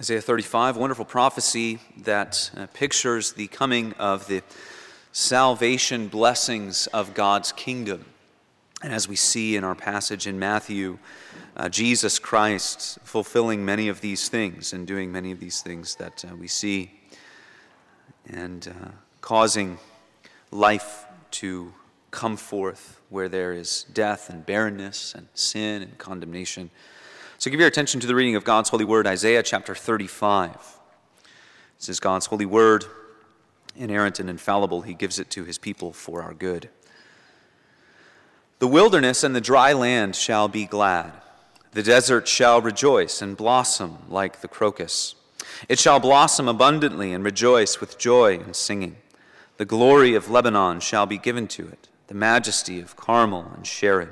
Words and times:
Isaiah 0.00 0.20
35, 0.20 0.76
wonderful 0.76 1.04
prophecy 1.04 1.80
that 2.04 2.52
uh, 2.56 2.68
pictures 2.72 3.32
the 3.32 3.48
coming 3.48 3.94
of 3.94 4.28
the 4.28 4.44
salvation 5.10 6.06
blessings 6.06 6.86
of 6.88 7.14
God's 7.14 7.50
kingdom. 7.50 8.04
And 8.80 8.92
as 8.92 9.08
we 9.08 9.16
see 9.16 9.56
in 9.56 9.64
our 9.64 9.74
passage 9.74 10.28
in 10.28 10.38
Matthew, 10.38 11.00
uh, 11.56 11.68
Jesus 11.68 12.20
Christ 12.20 13.00
fulfilling 13.02 13.64
many 13.64 13.88
of 13.88 14.00
these 14.00 14.28
things 14.28 14.72
and 14.72 14.86
doing 14.86 15.10
many 15.10 15.32
of 15.32 15.40
these 15.40 15.62
things 15.62 15.96
that 15.96 16.24
uh, 16.24 16.36
we 16.36 16.46
see 16.46 16.92
and 18.28 18.68
uh, 18.68 18.90
causing 19.20 19.78
life 20.52 21.06
to 21.32 21.74
come 22.12 22.36
forth 22.36 23.00
where 23.08 23.28
there 23.28 23.52
is 23.52 23.84
death 23.92 24.30
and 24.30 24.46
barrenness 24.46 25.12
and 25.12 25.26
sin 25.34 25.82
and 25.82 25.98
condemnation. 25.98 26.70
So 27.40 27.52
give 27.52 27.60
your 27.60 27.68
attention 27.68 28.00
to 28.00 28.08
the 28.08 28.16
reading 28.16 28.34
of 28.34 28.42
God's 28.42 28.68
holy 28.68 28.84
word, 28.84 29.06
Isaiah 29.06 29.44
chapter 29.44 29.72
35. 29.72 30.56
This 31.78 31.88
is 31.88 32.00
God's 32.00 32.26
holy 32.26 32.46
word, 32.46 32.84
inerrant 33.76 34.18
and 34.18 34.28
infallible. 34.28 34.82
He 34.82 34.92
gives 34.92 35.20
it 35.20 35.30
to 35.30 35.44
his 35.44 35.56
people 35.56 35.92
for 35.92 36.20
our 36.20 36.34
good. 36.34 36.68
The 38.58 38.66
wilderness 38.66 39.22
and 39.22 39.36
the 39.36 39.40
dry 39.40 39.72
land 39.72 40.16
shall 40.16 40.48
be 40.48 40.66
glad. 40.66 41.12
The 41.70 41.84
desert 41.84 42.26
shall 42.26 42.60
rejoice 42.60 43.22
and 43.22 43.36
blossom 43.36 43.98
like 44.08 44.40
the 44.40 44.48
crocus. 44.48 45.14
It 45.68 45.78
shall 45.78 46.00
blossom 46.00 46.48
abundantly 46.48 47.12
and 47.12 47.22
rejoice 47.22 47.78
with 47.78 47.98
joy 47.98 48.40
and 48.40 48.56
singing. 48.56 48.96
The 49.58 49.64
glory 49.64 50.16
of 50.16 50.28
Lebanon 50.28 50.80
shall 50.80 51.06
be 51.06 51.18
given 51.18 51.46
to 51.48 51.68
it, 51.68 51.86
the 52.08 52.14
majesty 52.14 52.80
of 52.80 52.96
Carmel 52.96 53.52
and 53.54 53.64
Sharon. 53.64 54.10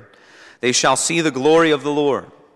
They 0.61 0.71
shall 0.71 0.95
see 0.95 1.19
the 1.19 1.29
glory 1.29 1.71
of 1.71 1.83
the 1.83 1.91
Lord 1.91 2.31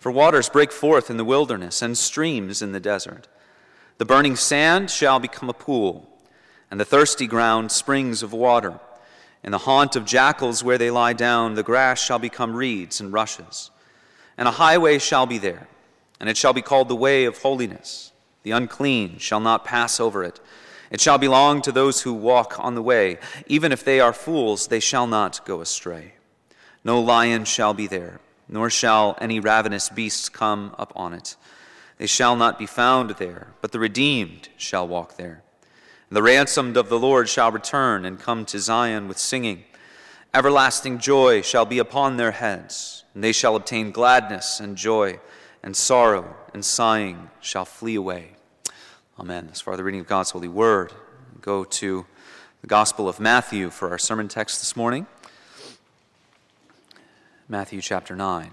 For 0.00 0.10
waters 0.10 0.48
break 0.48 0.72
forth 0.72 1.10
in 1.10 1.18
the 1.18 1.26
wilderness 1.26 1.82
and 1.82 1.96
streams 1.96 2.62
in 2.62 2.72
the 2.72 2.80
desert. 2.80 3.28
The 3.98 4.06
burning 4.06 4.34
sand 4.34 4.90
shall 4.90 5.20
become 5.20 5.50
a 5.50 5.54
pool, 5.54 6.08
and 6.70 6.80
the 6.80 6.86
thirsty 6.86 7.26
ground 7.26 7.70
springs 7.70 8.22
of 8.22 8.32
water. 8.32 8.80
In 9.44 9.52
the 9.52 9.58
haunt 9.58 9.96
of 9.96 10.06
jackals 10.06 10.64
where 10.64 10.78
they 10.78 10.90
lie 10.90 11.12
down, 11.12 11.52
the 11.52 11.62
grass 11.62 12.02
shall 12.02 12.18
become 12.18 12.56
reeds 12.56 12.98
and 12.98 13.12
rushes. 13.12 13.70
And 14.38 14.48
a 14.48 14.52
highway 14.52 14.98
shall 14.98 15.26
be 15.26 15.36
there, 15.36 15.68
and 16.18 16.30
it 16.30 16.38
shall 16.38 16.54
be 16.54 16.62
called 16.62 16.88
the 16.88 16.96
way 16.96 17.26
of 17.26 17.36
holiness. 17.36 18.10
The 18.42 18.52
unclean 18.52 19.18
shall 19.18 19.40
not 19.40 19.66
pass 19.66 20.00
over 20.00 20.24
it. 20.24 20.40
It 20.90 21.02
shall 21.02 21.18
belong 21.18 21.60
to 21.62 21.72
those 21.72 22.00
who 22.00 22.14
walk 22.14 22.58
on 22.58 22.74
the 22.74 22.82
way. 22.82 23.18
Even 23.48 23.70
if 23.70 23.84
they 23.84 24.00
are 24.00 24.14
fools, 24.14 24.68
they 24.68 24.80
shall 24.80 25.06
not 25.06 25.44
go 25.44 25.60
astray. 25.60 26.14
No 26.84 26.98
lion 27.02 27.44
shall 27.44 27.74
be 27.74 27.86
there 27.86 28.18
nor 28.50 28.68
shall 28.68 29.16
any 29.20 29.38
ravenous 29.38 29.88
beasts 29.88 30.28
come 30.28 30.74
up 30.76 30.92
on 30.96 31.14
it. 31.14 31.36
They 31.98 32.06
shall 32.06 32.34
not 32.34 32.58
be 32.58 32.66
found 32.66 33.10
there, 33.10 33.48
but 33.60 33.72
the 33.72 33.78
redeemed 33.78 34.48
shall 34.56 34.88
walk 34.88 35.16
there. 35.16 35.42
And 36.08 36.16
the 36.16 36.22
ransomed 36.22 36.76
of 36.76 36.88
the 36.88 36.98
Lord 36.98 37.28
shall 37.28 37.52
return 37.52 38.04
and 38.04 38.18
come 38.18 38.44
to 38.46 38.58
Zion 38.58 39.06
with 39.06 39.18
singing. 39.18 39.64
Everlasting 40.34 40.98
joy 40.98 41.42
shall 41.42 41.64
be 41.64 41.78
upon 41.78 42.16
their 42.16 42.32
heads, 42.32 43.04
and 43.14 43.22
they 43.22 43.32
shall 43.32 43.54
obtain 43.54 43.92
gladness 43.92 44.58
and 44.58 44.76
joy, 44.76 45.20
and 45.62 45.76
sorrow 45.76 46.36
and 46.52 46.64
sighing 46.64 47.30
shall 47.40 47.64
flee 47.64 47.94
away. 47.94 48.32
Amen. 49.18 49.48
As 49.52 49.60
far 49.60 49.74
as 49.74 49.78
the 49.78 49.84
reading 49.84 50.00
of 50.00 50.06
God's 50.06 50.30
holy 50.30 50.48
word, 50.48 50.92
go 51.40 51.62
to 51.64 52.06
the 52.62 52.66
Gospel 52.66 53.08
of 53.08 53.20
Matthew 53.20 53.70
for 53.70 53.90
our 53.90 53.98
sermon 53.98 54.26
text 54.28 54.60
this 54.60 54.74
morning. 54.74 55.06
Matthew 57.50 57.80
chapter 57.80 58.14
9. 58.14 58.52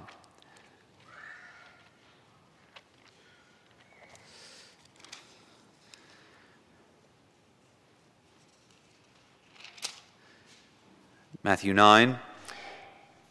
Matthew 11.44 11.76
9, 11.76 12.18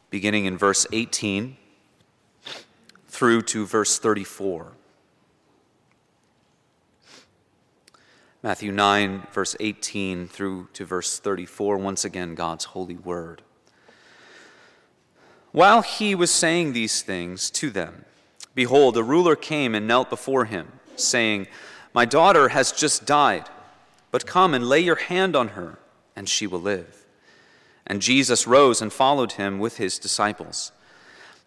beginning 0.09 0.45
in 0.45 0.57
verse 0.57 0.87
18 0.93 1.57
through 3.09 3.43
to 3.43 3.67
verse 3.67 3.99
34. 3.99 4.71
Matthew 8.41 8.71
9, 8.71 9.27
verse 9.33 9.57
18 9.59 10.29
through 10.29 10.69
to 10.75 10.85
verse 10.85 11.19
34. 11.19 11.77
Once 11.79 12.05
again, 12.05 12.37
God's 12.37 12.67
holy 12.67 12.95
word. 12.95 13.43
While 15.57 15.81
he 15.81 16.15
was 16.15 16.31
saying 16.31 16.75
these 16.75 17.01
things 17.01 17.49
to 17.53 17.71
them, 17.71 18.05
behold, 18.55 18.95
a 18.99 19.03
ruler 19.03 19.35
came 19.35 19.75
and 19.75 19.89
knelt 19.89 20.11
before 20.11 20.45
him, 20.45 20.71
saying, 20.97 21.47
My 21.95 22.05
daughter 22.05 22.51
has 22.51 22.73
just 22.73 23.07
died, 23.07 23.49
but 24.11 24.27
come 24.27 24.53
and 24.53 24.69
lay 24.69 24.81
your 24.81 24.97
hand 24.97 25.35
on 25.35 25.49
her, 25.57 25.79
and 26.15 26.29
she 26.29 26.47
will 26.47 26.61
live. 26.61 27.07
And 27.87 28.03
Jesus 28.03 28.47
rose 28.47 28.83
and 28.83 28.93
followed 28.93 29.33
him 29.33 29.59
with 29.59 29.79
his 29.79 29.99
disciples. 29.99 30.73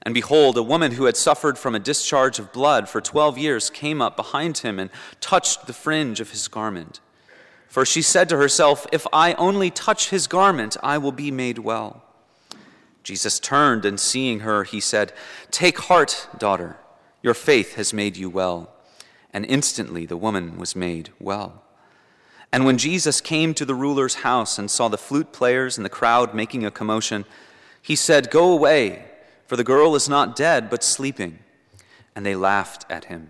And 0.02 0.16
behold, 0.16 0.58
a 0.58 0.64
woman 0.64 0.94
who 0.94 1.06
had 1.06 1.16
suffered 1.16 1.60
from 1.60 1.76
a 1.76 1.80
discharge 1.80 2.40
of 2.40 2.52
blood 2.52 2.90
for 2.90 3.02
twelve 3.02 3.38
years 3.38 3.70
came 3.70 4.02
up 4.02 4.16
behind 4.16 4.58
him 4.58 4.80
and 4.80 4.90
touched 5.22 5.68
the 5.68 5.74
fringe 5.74 6.20
of 6.20 6.32
his 6.32 6.48
garment. 6.48 7.00
For 7.68 7.86
she 7.86 8.02
said 8.02 8.28
to 8.30 8.38
herself, 8.38 8.88
If 8.92 9.06
I 9.14 9.34
only 9.34 9.70
touch 9.70 10.10
his 10.10 10.26
garment, 10.26 10.78
I 10.82 10.98
will 10.98 11.12
be 11.12 11.30
made 11.30 11.60
well. 11.60 12.09
Jesus 13.04 13.40
turned 13.40 13.86
and 13.86 14.00
seeing 14.00 14.42
her, 14.42 14.64
he 14.64 14.80
said, 14.80 15.14
Take 15.52 15.80
heart, 15.80 16.28
daughter, 16.38 16.78
your 17.22 17.34
faith 17.34 17.76
has 17.76 17.94
made 17.94 18.18
you 18.18 18.30
well. 18.30 18.74
And 19.32 19.46
instantly 19.46 20.06
the 20.06 20.18
woman 20.18 20.58
was 20.58 20.76
made 20.76 21.12
well. 21.20 21.64
And 22.52 22.66
when 22.66 22.78
Jesus 22.78 23.22
came 23.22 23.54
to 23.54 23.66
the 23.66 23.76
ruler's 23.76 24.16
house 24.16 24.58
and 24.58 24.72
saw 24.72 24.88
the 24.88 24.98
flute 24.98 25.32
players 25.32 25.78
and 25.78 25.86
the 25.86 25.90
crowd 25.90 26.34
making 26.34 26.66
a 26.66 26.72
commotion, 26.72 27.26
he 27.82 27.96
said, 27.96 28.32
Go 28.32 28.52
away, 28.52 29.06
for 29.46 29.56
the 29.56 29.64
girl 29.64 29.96
is 29.96 30.10
not 30.10 30.36
dead, 30.36 30.70
but 30.70 30.84
sleeping. 30.84 31.40
And 32.16 32.26
they 32.26 32.36
laughed 32.36 32.86
at 32.90 33.06
him. 33.06 33.30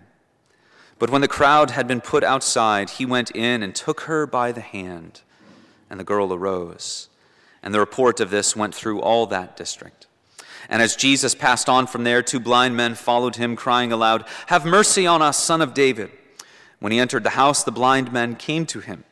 But 0.98 1.10
when 1.10 1.20
the 1.20 1.28
crowd 1.28 1.70
had 1.70 1.86
been 1.86 2.00
put 2.00 2.24
outside, 2.24 2.90
he 2.90 3.06
went 3.06 3.30
in 3.30 3.62
and 3.62 3.74
took 3.74 4.02
her 4.02 4.26
by 4.26 4.52
the 4.52 4.60
hand, 4.60 5.20
and 5.88 6.00
the 6.00 6.04
girl 6.04 6.32
arose. 6.32 7.09
And 7.62 7.74
the 7.74 7.80
report 7.80 8.20
of 8.20 8.30
this 8.30 8.56
went 8.56 8.74
through 8.74 9.00
all 9.00 9.26
that 9.26 9.56
district. 9.56 10.06
And 10.68 10.80
as 10.80 10.96
Jesus 10.96 11.34
passed 11.34 11.68
on 11.68 11.86
from 11.86 12.04
there, 12.04 12.22
two 12.22 12.40
blind 12.40 12.76
men 12.76 12.94
followed 12.94 13.36
him, 13.36 13.56
crying 13.56 13.92
aloud, 13.92 14.24
Have 14.46 14.64
mercy 14.64 15.06
on 15.06 15.20
us, 15.20 15.36
son 15.36 15.60
of 15.60 15.74
David. 15.74 16.10
When 16.78 16.92
he 16.92 16.98
entered 16.98 17.24
the 17.24 17.30
house, 17.30 17.64
the 17.64 17.72
blind 17.72 18.12
men 18.12 18.36
came 18.36 18.66
to 18.66 18.80
him. 18.80 19.04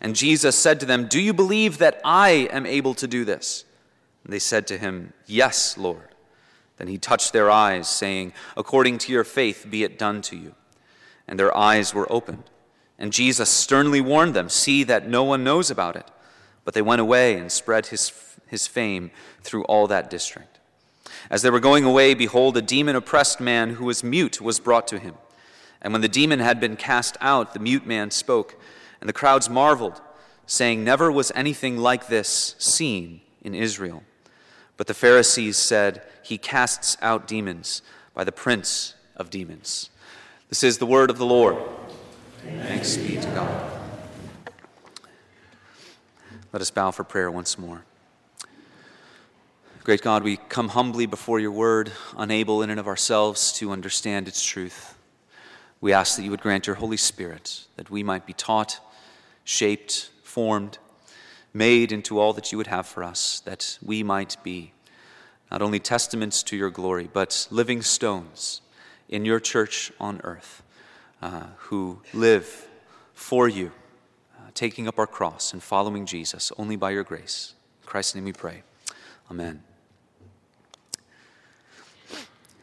And 0.00 0.16
Jesus 0.16 0.56
said 0.56 0.80
to 0.80 0.86
them, 0.86 1.06
Do 1.06 1.20
you 1.20 1.32
believe 1.32 1.78
that 1.78 2.00
I 2.04 2.48
am 2.50 2.66
able 2.66 2.94
to 2.94 3.06
do 3.06 3.24
this? 3.24 3.64
And 4.24 4.32
they 4.32 4.38
said 4.38 4.66
to 4.66 4.78
him, 4.78 5.12
Yes, 5.26 5.78
Lord. 5.78 6.08
Then 6.76 6.88
he 6.88 6.98
touched 6.98 7.32
their 7.32 7.50
eyes, 7.50 7.88
saying, 7.88 8.32
According 8.56 8.98
to 8.98 9.12
your 9.12 9.24
faith 9.24 9.66
be 9.70 9.84
it 9.84 9.98
done 9.98 10.20
to 10.22 10.36
you. 10.36 10.54
And 11.28 11.38
their 11.38 11.56
eyes 11.56 11.94
were 11.94 12.10
opened. 12.12 12.44
And 12.98 13.12
Jesus 13.12 13.48
sternly 13.48 14.00
warned 14.00 14.34
them, 14.34 14.48
See 14.48 14.84
that 14.84 15.08
no 15.08 15.24
one 15.24 15.44
knows 15.44 15.70
about 15.70 15.96
it. 15.96 16.10
But 16.64 16.74
they 16.74 16.82
went 16.82 17.00
away 17.00 17.36
and 17.36 17.50
spread 17.50 17.86
his, 17.86 18.12
his 18.46 18.66
fame 18.66 19.10
through 19.42 19.64
all 19.64 19.86
that 19.86 20.10
district. 20.10 20.58
As 21.30 21.42
they 21.42 21.50
were 21.50 21.60
going 21.60 21.84
away, 21.84 22.14
behold, 22.14 22.56
a 22.56 22.62
demon 22.62 22.96
oppressed 22.96 23.40
man 23.40 23.70
who 23.70 23.84
was 23.84 24.04
mute 24.04 24.40
was 24.40 24.60
brought 24.60 24.86
to 24.88 24.98
him. 24.98 25.14
And 25.80 25.92
when 25.92 26.02
the 26.02 26.08
demon 26.08 26.40
had 26.40 26.60
been 26.60 26.76
cast 26.76 27.16
out, 27.20 27.52
the 27.52 27.60
mute 27.60 27.86
man 27.86 28.10
spoke, 28.10 28.60
and 29.00 29.08
the 29.08 29.14
crowds 29.14 29.50
marveled, 29.50 30.00
saying, 30.46 30.82
Never 30.82 31.12
was 31.12 31.32
anything 31.34 31.76
like 31.76 32.08
this 32.08 32.54
seen 32.58 33.20
in 33.42 33.54
Israel. 33.54 34.02
But 34.76 34.86
the 34.86 34.94
Pharisees 34.94 35.56
said, 35.56 36.02
He 36.22 36.38
casts 36.38 36.96
out 37.02 37.26
demons 37.26 37.82
by 38.14 38.24
the 38.24 38.32
prince 38.32 38.94
of 39.16 39.30
demons. 39.30 39.90
This 40.48 40.62
is 40.62 40.78
the 40.78 40.86
word 40.86 41.10
of 41.10 41.18
the 41.18 41.26
Lord. 41.26 41.56
Thanks 42.42 42.96
be 42.96 43.16
to 43.16 43.28
God. 43.28 43.83
Let 46.54 46.60
us 46.60 46.70
bow 46.70 46.92
for 46.92 47.02
prayer 47.02 47.32
once 47.32 47.58
more. 47.58 47.84
Great 49.82 50.02
God, 50.02 50.22
we 50.22 50.36
come 50.36 50.68
humbly 50.68 51.04
before 51.04 51.40
your 51.40 51.50
word, 51.50 51.90
unable 52.16 52.62
in 52.62 52.70
and 52.70 52.78
of 52.78 52.86
ourselves 52.86 53.52
to 53.54 53.72
understand 53.72 54.28
its 54.28 54.40
truth. 54.40 54.96
We 55.80 55.92
ask 55.92 56.14
that 56.14 56.22
you 56.22 56.30
would 56.30 56.40
grant 56.40 56.68
your 56.68 56.76
Holy 56.76 56.96
Spirit 56.96 57.66
that 57.74 57.90
we 57.90 58.04
might 58.04 58.24
be 58.24 58.34
taught 58.34 58.78
shaped, 59.42 60.10
formed, 60.22 60.78
made 61.52 61.90
into 61.90 62.20
all 62.20 62.32
that 62.34 62.52
you 62.52 62.58
would 62.58 62.68
have 62.68 62.86
for 62.86 63.02
us, 63.02 63.40
that 63.40 63.76
we 63.82 64.04
might 64.04 64.36
be 64.44 64.74
not 65.50 65.60
only 65.60 65.80
testaments 65.80 66.44
to 66.44 66.56
your 66.56 66.70
glory, 66.70 67.10
but 67.12 67.48
living 67.50 67.82
stones 67.82 68.60
in 69.08 69.24
your 69.24 69.40
church 69.40 69.90
on 69.98 70.20
earth 70.22 70.62
uh, 71.20 71.46
who 71.56 71.98
live 72.12 72.68
for 73.12 73.48
you, 73.48 73.72
taking 74.54 74.88
up 74.88 74.98
our 74.98 75.06
cross 75.06 75.52
and 75.52 75.62
following 75.62 76.06
Jesus 76.06 76.52
only 76.56 76.76
by 76.76 76.90
your 76.90 77.04
grace. 77.04 77.54
In 77.82 77.88
Christ's 77.88 78.14
name 78.14 78.24
we 78.24 78.32
pray. 78.32 78.62
Amen. 79.30 79.62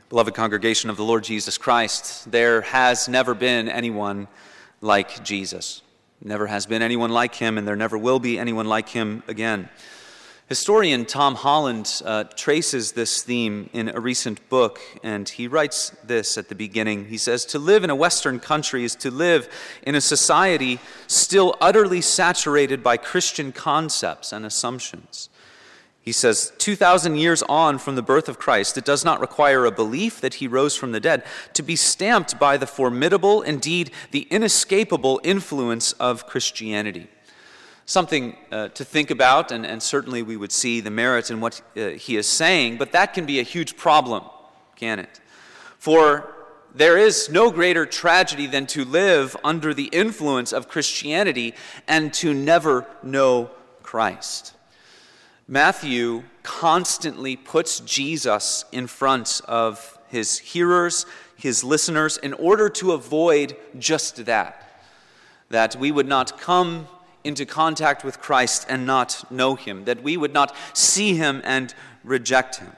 Beloved 0.10 0.34
congregation 0.34 0.90
of 0.90 0.98
the 0.98 1.04
Lord 1.04 1.24
Jesus 1.24 1.58
Christ, 1.58 2.30
there 2.32 2.62
has 2.62 3.08
never 3.08 3.34
been 3.34 3.70
anyone 3.70 4.28
like 4.82 5.24
Jesus. 5.24 5.82
Never 6.22 6.48
has 6.48 6.66
been 6.66 6.82
anyone 6.82 7.12
like 7.12 7.36
him, 7.36 7.58
and 7.58 7.68
there 7.68 7.76
never 7.76 7.98
will 7.98 8.20
be 8.20 8.38
anyone 8.38 8.68
like 8.68 8.90
him 8.90 9.24
again. 9.28 9.70
Historian 10.51 11.06
Tom 11.06 11.36
Holland 11.36 12.01
uh, 12.03 12.25
traces 12.25 12.92
this 12.92 13.21
theme 13.21 13.69
in 13.71 13.88
a 13.88 14.01
recent 14.01 14.50
book, 14.50 14.81
and 15.01 15.30
he 15.30 15.48
writes 15.48 15.92
this 16.03 16.38
at 16.38 16.50
the 16.50 16.56
beginning. 16.56 17.06
He 17.06 17.18
says, 17.18 17.45
To 17.45 17.57
live 17.57 17.86
in 17.86 17.89
a 17.89 17.95
Western 17.95 18.38
country 18.38 18.83
is 18.83 18.94
to 18.95 19.12
live 19.12 19.48
in 19.83 19.95
a 19.95 20.01
society 20.01 20.80
still 21.07 21.56
utterly 21.62 22.01
saturated 22.01 22.83
by 22.83 22.98
Christian 22.98 23.53
concepts 23.53 24.33
and 24.33 24.45
assumptions. 24.45 25.30
He 26.01 26.12
says, 26.12 26.51
2,000 26.57 27.15
years 27.15 27.44
on 27.44 27.77
from 27.77 27.95
the 27.95 28.01
birth 28.01 28.27
of 28.27 28.38
Christ, 28.38 28.77
it 28.77 28.83
does 28.83 29.06
not 29.06 29.21
require 29.21 29.63
a 29.63 29.71
belief 29.71 30.19
that 30.19 30.33
he 30.33 30.47
rose 30.50 30.75
from 30.75 30.92
the 30.92 31.00
dead 31.00 31.24
to 31.54 31.63
be 31.63 31.77
stamped 31.77 32.38
by 32.38 32.57
the 32.57 32.68
formidable, 32.68 33.42
indeed 33.42 33.89
the 34.12 34.27
inescapable 34.30 35.21
influence 35.24 35.94
of 35.94 36.27
Christianity. 36.27 37.07
Something 37.92 38.38
uh, 38.54 38.70
to 38.70 38.86
think 38.86 39.12
about, 39.12 39.52
and, 39.52 39.66
and, 39.66 39.84
certainly 39.84 40.22
we 40.24 40.38
would 40.38 40.54
see 40.54 40.80
the 40.80 40.90
merit 40.90 41.30
in 41.30 41.42
what 41.42 41.62
uh, 41.76 41.90
he 41.90 42.16
is 42.16 42.26
saying, 42.26 42.78
but 42.78 42.94
that 42.94 43.14
can 43.14 43.26
be 43.26 43.42
a 43.42 43.44
huge 43.44 43.76
problem, 43.76 44.24
can 44.78 44.98
it? 44.98 45.20
For 45.78 46.34
there 46.74 46.98
is 46.98 47.30
no 47.30 47.52
greater 47.52 47.86
tragedy 47.86 48.48
than 48.48 48.66
to 48.68 48.86
live 48.86 49.36
under 49.44 49.74
the 49.74 49.88
influence 49.88 50.54
of 50.54 50.70
Christianity 50.70 51.54
and 51.86 52.14
to 52.14 52.34
never 52.34 52.88
know 53.04 53.52
Christ. 53.84 54.54
Matthew 55.46 56.24
constantly 56.44 57.36
puts 57.36 57.82
Jesus 57.82 58.64
in 58.72 58.88
front 58.88 59.42
of 59.50 60.00
his 60.08 60.38
hearers, 60.38 61.06
his 61.36 61.62
listeners, 61.62 62.16
in 62.16 62.32
order 62.36 62.70
to 62.70 62.94
avoid 62.94 63.58
just 63.78 64.24
that. 64.28 64.82
That 65.50 65.76
we 65.76 65.92
would 65.92 66.08
not 66.08 66.40
come 66.40 66.88
into 67.23 67.45
contact 67.45 68.03
with 68.03 68.19
Christ 68.19 68.65
and 68.69 68.85
not 68.85 69.29
know 69.31 69.56
him, 69.56 69.85
that 69.85 70.03
we 70.03 70.18
would 70.18 70.33
not 70.33 70.56
see 70.73 71.15
him 71.15 71.41
and 71.44 71.73
reject 72.03 72.57
him, 72.57 72.71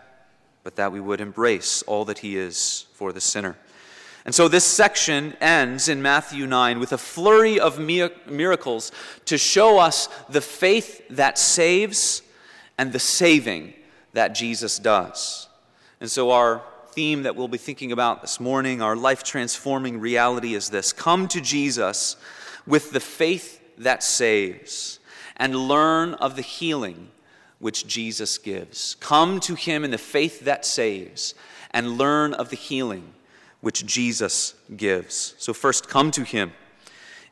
but 0.64 0.76
that 0.76 0.92
we 0.92 1.00
would 1.00 1.22
embrace 1.22 1.82
all 1.84 2.06
that 2.06 2.20
he 2.20 2.38
is 2.38 2.86
for 2.94 3.14
the 3.14 3.22
sinner. 3.22 3.58
And 4.26 4.34
so 4.34 4.48
this 4.48 4.64
section 4.64 5.36
ends 5.42 5.90
in 5.90 6.02
Matthew 6.02 6.48
9 6.48 6.80
with 6.80 6.94
a 6.94 6.98
flurry 6.98 7.60
of 7.60 7.78
miracles 7.78 8.92
to 9.26 9.38
show 9.38 9.80
us 9.80 10.08
the 10.30 10.42
faith 10.42 11.02
that 11.10 11.38
saves 11.38 12.22
and 12.78 12.94
the 12.94 13.00
saving 13.00 13.74
that 14.14 14.30
Jesus 14.30 14.80
does. 14.80 15.48
And 16.00 16.10
so, 16.10 16.32
our 16.32 16.62
theme 16.92 17.24
that 17.24 17.36
we'll 17.36 17.48
be 17.48 17.58
thinking 17.58 17.92
about 17.92 18.22
this 18.22 18.40
morning, 18.40 18.82
our 18.82 18.96
life 18.96 19.24
transforming 19.24 20.00
reality 20.00 20.54
is 20.54 20.70
this 20.70 20.94
come 20.94 21.28
to 21.30 21.42
Jesus 21.42 22.16
with 22.68 22.92
the 22.92 23.00
faith 23.00 23.60
that 23.78 24.04
saves 24.04 25.00
and 25.38 25.56
learn 25.56 26.14
of 26.16 26.36
the 26.36 26.42
healing 26.42 27.10
which 27.60 27.88
Jesus 27.88 28.38
gives. 28.38 28.96
Come 28.96 29.40
to 29.42 29.56
him 29.56 29.84
in 29.84 29.92
the 29.92 29.98
faith 29.98 30.42
that 30.42 30.66
saves 30.66 31.34
and 31.72 31.98
learn 31.98 32.34
of 32.34 32.50
the 32.50 32.56
healing 32.56 33.14
which 33.62 33.86
Jesus 33.86 34.54
gives. 34.76 35.36
So, 35.38 35.54
first, 35.54 35.88
come 35.88 36.12
to 36.12 36.24
him 36.24 36.52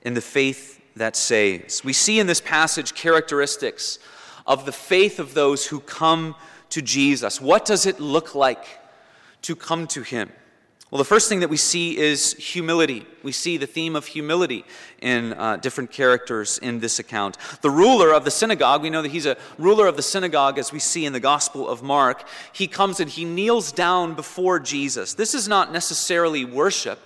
in 0.02 0.14
the 0.14 0.22
faith 0.22 0.82
that 0.96 1.16
saves. 1.16 1.84
We 1.84 1.94
see 1.94 2.20
in 2.20 2.28
this 2.28 2.42
passage 2.42 2.94
characteristics 2.94 4.00
of 4.46 4.66
the 4.66 4.72
faith 4.72 5.20
of 5.20 5.34
those 5.34 5.68
who 5.68 5.80
come 5.80 6.36
to 6.70 6.82
Jesus. 6.82 7.40
What 7.40 7.66
does 7.66 7.86
it 7.86 8.00
look 8.00 8.34
like 8.36 8.66
to 9.44 9.56
come 9.56 9.88
to 9.88 10.02
Him? 10.02 10.32
Well, 10.92 10.98
the 10.98 11.06
first 11.06 11.30
thing 11.30 11.40
that 11.40 11.50
we 11.50 11.56
see 11.56 11.98
is 11.98 12.34
humility. 12.34 13.06
We 13.24 13.32
see 13.32 13.56
the 13.56 13.66
theme 13.66 13.96
of 13.96 14.08
humility 14.08 14.66
in 15.02 15.32
uh, 15.32 15.56
different 15.56 15.90
characters 15.90 16.58
in 16.58 16.82
this 16.82 17.00
account. 17.00 17.38
The 17.62 17.70
ruler 17.70 18.12
of 18.14 18.26
the 18.26 18.32
synagogue, 18.32 18.82
we 18.82 18.90
know 18.90 19.02
that 19.02 19.12
he's 19.12 19.26
a 19.26 19.38
ruler 19.58 19.88
of 19.88 19.96
the 19.96 20.02
synagogue 20.02 20.60
as 20.60 20.74
we 20.74 20.80
see 20.80 21.06
in 21.06 21.14
the 21.14 21.22
Gospel 21.22 21.70
of 21.70 21.82
Mark. 21.82 22.28
He 22.52 22.68
comes 22.68 23.00
and 23.00 23.10
he 23.10 23.24
kneels 23.24 23.72
down 23.72 24.16
before 24.16 24.60
Jesus. 24.60 25.14
This 25.14 25.34
is 25.34 25.48
not 25.48 25.72
necessarily 25.72 26.44
worship, 26.44 27.00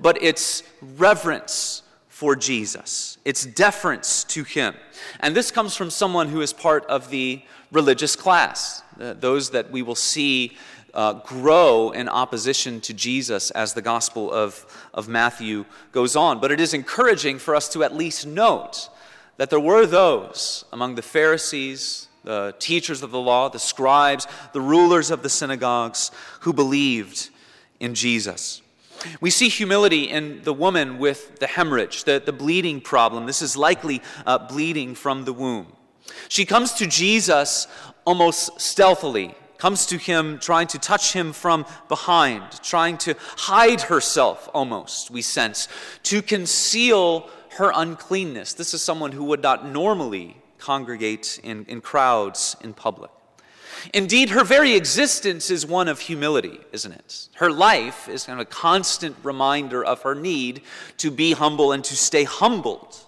but 0.00 0.22
it's 0.22 0.62
reverence 0.80 1.82
for 2.08 2.34
Jesus, 2.34 3.18
it's 3.26 3.44
deference 3.44 4.24
to 4.24 4.44
him. 4.44 4.74
And 5.20 5.36
this 5.36 5.50
comes 5.50 5.76
from 5.76 5.90
someone 5.90 6.28
who 6.28 6.40
is 6.40 6.54
part 6.54 6.86
of 6.86 7.10
the 7.10 7.42
religious 7.70 8.16
class, 8.16 8.82
uh, 8.98 9.12
those 9.14 9.50
that 9.50 9.70
we 9.70 9.82
will 9.82 9.96
see 9.96 10.56
uh, 10.94 11.14
grow 11.14 11.90
in 11.90 12.08
opposition 12.08 12.80
to 12.82 12.94
Jesus 12.94 13.50
as 13.50 13.74
the 13.74 13.82
Gospel 13.82 14.32
of, 14.32 14.64
of 14.94 15.08
Matthew 15.08 15.64
goes 15.92 16.16
on. 16.16 16.40
But 16.40 16.50
it 16.50 16.60
is 16.60 16.72
encouraging 16.72 17.38
for 17.38 17.54
us 17.54 17.68
to 17.70 17.84
at 17.84 17.94
least 17.94 18.26
note 18.26 18.88
that 19.36 19.50
there 19.50 19.60
were 19.60 19.86
those 19.86 20.64
among 20.72 20.94
the 20.94 21.02
Pharisees, 21.02 22.08
the 22.22 22.54
teachers 22.58 23.02
of 23.02 23.10
the 23.10 23.18
law, 23.20 23.48
the 23.48 23.58
scribes, 23.58 24.26
the 24.52 24.60
rulers 24.60 25.10
of 25.10 25.22
the 25.22 25.28
synagogues 25.28 26.10
who 26.40 26.52
believed 26.52 27.30
in 27.80 27.94
Jesus. 27.94 28.62
We 29.20 29.30
see 29.30 29.48
humility 29.48 30.04
in 30.04 30.42
the 30.44 30.52
woman 30.54 30.98
with 30.98 31.38
the 31.38 31.46
hemorrhage, 31.46 32.04
the, 32.04 32.22
the 32.24 32.32
bleeding 32.32 32.80
problem. 32.80 33.26
This 33.26 33.42
is 33.42 33.56
likely 33.56 34.00
uh, 34.24 34.38
bleeding 34.38 34.94
from 34.94 35.24
the 35.24 35.32
womb. 35.32 35.72
She 36.28 36.46
comes 36.46 36.72
to 36.74 36.86
Jesus 36.86 37.66
almost 38.04 38.60
stealthily, 38.60 39.34
comes 39.64 39.86
to 39.86 39.96
him 39.96 40.38
trying 40.40 40.66
to 40.66 40.78
touch 40.78 41.14
him 41.14 41.32
from 41.32 41.64
behind, 41.88 42.42
trying 42.62 42.98
to 42.98 43.14
hide 43.38 43.80
herself 43.80 44.46
almost, 44.52 45.10
we 45.10 45.22
sense, 45.22 45.68
to 46.02 46.20
conceal 46.20 47.30
her 47.48 47.72
uncleanness. 47.74 48.52
This 48.52 48.74
is 48.74 48.82
someone 48.82 49.12
who 49.12 49.24
would 49.24 49.42
not 49.42 49.66
normally 49.66 50.36
congregate 50.58 51.40
in, 51.42 51.64
in 51.64 51.80
crowds 51.80 52.56
in 52.60 52.74
public. 52.74 53.10
Indeed, 53.94 54.28
her 54.28 54.44
very 54.44 54.74
existence 54.74 55.50
is 55.50 55.64
one 55.64 55.88
of 55.88 55.98
humility, 55.98 56.60
isn't 56.72 56.92
it? 56.92 57.28
Her 57.36 57.50
life 57.50 58.06
is 58.06 58.24
kind 58.24 58.38
of 58.38 58.46
a 58.46 58.50
constant 58.50 59.16
reminder 59.22 59.82
of 59.82 60.02
her 60.02 60.14
need 60.14 60.60
to 60.98 61.10
be 61.10 61.32
humble 61.32 61.72
and 61.72 61.82
to 61.84 61.96
stay 61.96 62.24
humbled. 62.24 62.98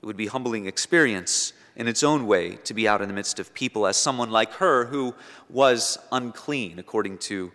It 0.00 0.06
would 0.06 0.16
be 0.16 0.28
a 0.28 0.30
humbling 0.30 0.66
experience 0.66 1.54
in 1.76 1.88
its 1.88 2.02
own 2.02 2.26
way 2.26 2.56
to 2.64 2.74
be 2.74 2.86
out 2.86 3.02
in 3.02 3.08
the 3.08 3.14
midst 3.14 3.38
of 3.38 3.54
people 3.54 3.86
as 3.86 3.96
someone 3.96 4.30
like 4.30 4.52
her 4.54 4.86
who 4.86 5.14
was 5.48 5.98
unclean 6.12 6.78
according 6.78 7.18
to 7.18 7.52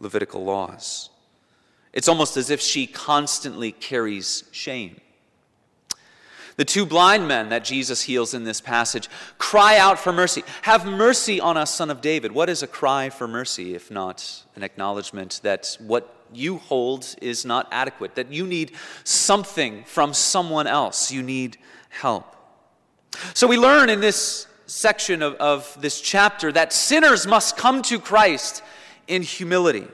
Levitical 0.00 0.44
laws. 0.44 1.10
It's 1.92 2.08
almost 2.08 2.36
as 2.36 2.50
if 2.50 2.60
she 2.60 2.86
constantly 2.86 3.72
carries 3.72 4.44
shame. 4.52 5.00
The 6.56 6.64
two 6.64 6.86
blind 6.86 7.28
men 7.28 7.50
that 7.50 7.64
Jesus 7.64 8.02
heals 8.02 8.34
in 8.34 8.42
this 8.42 8.60
passage 8.60 9.08
cry 9.38 9.78
out 9.78 9.98
for 9.98 10.12
mercy. 10.12 10.42
Have 10.62 10.84
mercy 10.86 11.40
on 11.40 11.56
us, 11.56 11.72
son 11.72 11.88
of 11.88 12.00
David. 12.00 12.32
What 12.32 12.48
is 12.48 12.64
a 12.64 12.66
cry 12.66 13.10
for 13.10 13.28
mercy 13.28 13.76
if 13.76 13.92
not 13.92 14.44
an 14.56 14.64
acknowledgement 14.64 15.40
that 15.44 15.76
what 15.78 16.14
you 16.32 16.58
hold 16.58 17.14
is 17.22 17.44
not 17.44 17.68
adequate, 17.70 18.16
that 18.16 18.32
you 18.32 18.44
need 18.44 18.72
something 19.04 19.84
from 19.84 20.12
someone 20.12 20.66
else? 20.66 21.12
You 21.12 21.22
need 21.22 21.58
help. 21.90 22.34
So 23.34 23.46
we 23.46 23.56
learn 23.56 23.90
in 23.90 24.00
this 24.00 24.46
section 24.66 25.22
of, 25.22 25.34
of 25.34 25.76
this 25.80 26.00
chapter 26.00 26.52
that 26.52 26.72
sinners 26.72 27.26
must 27.26 27.56
come 27.56 27.82
to 27.82 27.98
Christ 27.98 28.62
in 29.06 29.22
humility. 29.22 29.86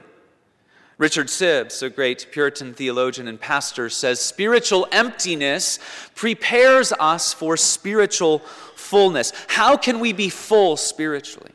Richard 0.97 1.27
Sibbes, 1.27 1.83
a 1.83 1.89
great 1.89 2.27
Puritan 2.31 2.73
theologian 2.73 3.27
and 3.27 3.39
pastor, 3.39 3.89
says 3.89 4.19
spiritual 4.21 4.87
emptiness 4.91 5.79
prepares 6.13 6.93
us 6.93 7.33
for 7.33 7.57
spiritual 7.57 8.39
fullness. 8.75 9.33
How 9.47 9.75
can 9.75 9.99
we 9.99 10.13
be 10.13 10.29
full 10.29 10.77
spiritually? 10.77 11.51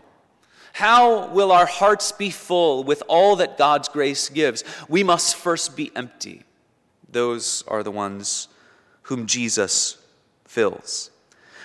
How 0.73 1.29
will 1.29 1.53
our 1.53 1.67
hearts 1.67 2.13
be 2.13 2.31
full 2.31 2.85
with 2.85 3.03
all 3.09 3.37
that 3.37 3.57
God's 3.57 3.89
grace 3.89 4.29
gives? 4.29 4.63
We 4.89 5.03
must 5.03 5.37
first 5.37 5.75
be 5.75 5.91
empty. 5.97 6.45
Those 7.11 7.65
are 7.67 7.83
the 7.83 7.91
ones 7.91 8.49
whom 9.03 9.27
Jesus 9.27 9.97
fills. 10.47 11.10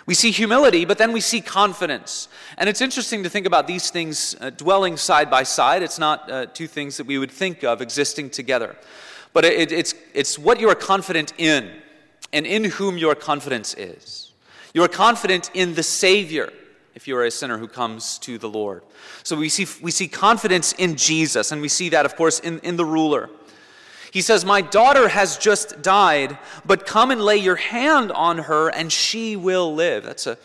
We 0.05 0.13
see 0.13 0.31
humility, 0.31 0.85
but 0.85 0.97
then 0.97 1.11
we 1.11 1.21
see 1.21 1.41
confidence. 1.41 2.27
And 2.57 2.69
it's 2.69 2.81
interesting 2.81 3.23
to 3.23 3.29
think 3.29 3.45
about 3.45 3.67
these 3.67 3.89
things 3.89 4.35
uh, 4.39 4.51
dwelling 4.51 4.97
side 4.97 5.29
by 5.29 5.43
side. 5.43 5.81
It's 5.83 5.99
not 5.99 6.31
uh, 6.31 6.45
two 6.45 6.67
things 6.67 6.97
that 6.97 7.07
we 7.07 7.17
would 7.17 7.31
think 7.31 7.63
of 7.63 7.81
existing 7.81 8.29
together. 8.29 8.75
But 9.33 9.45
it, 9.45 9.71
it's, 9.71 9.95
it's 10.13 10.37
what 10.37 10.59
you 10.59 10.69
are 10.69 10.75
confident 10.75 11.33
in. 11.37 11.81
and 12.35 12.45
in 12.45 12.65
whom 12.65 12.97
your 12.97 13.15
confidence 13.15 13.73
is. 13.75 14.33
You 14.73 14.83
are 14.83 14.89
confident 14.89 15.49
in 15.53 15.73
the 15.75 15.83
Savior 15.83 16.51
if 16.93 17.07
you 17.07 17.15
are 17.17 17.23
a 17.23 17.31
sinner 17.31 17.57
who 17.57 17.67
comes 17.67 18.19
to 18.19 18.37
the 18.37 18.49
Lord. 18.49 18.83
So 19.23 19.37
we 19.37 19.49
see, 19.49 19.65
we 19.81 19.91
see 19.91 20.09
confidence 20.09 20.73
in 20.73 20.97
Jesus, 20.97 21.51
and 21.51 21.61
we 21.61 21.69
see 21.69 21.89
that, 21.89 22.05
of 22.05 22.15
course, 22.15 22.39
in, 22.39 22.59
in 22.59 22.75
the 22.75 22.85
ruler. 22.85 23.29
He 24.15 24.21
says, 24.21 24.45
My 24.45 24.61
daughter 24.61 25.09
has 25.09 25.37
just 25.37 25.81
died, 25.81 26.37
but 26.65 26.85
come 26.85 27.11
and 27.11 27.19
lay 27.19 27.35
your 27.35 27.57
hand 27.57 28.13
on 28.13 28.37
her, 28.37 28.69
and 28.69 28.89
she 28.89 29.35
will 29.35 29.75
live. 29.75 30.05
That's 30.05 30.25
a, 30.25 30.37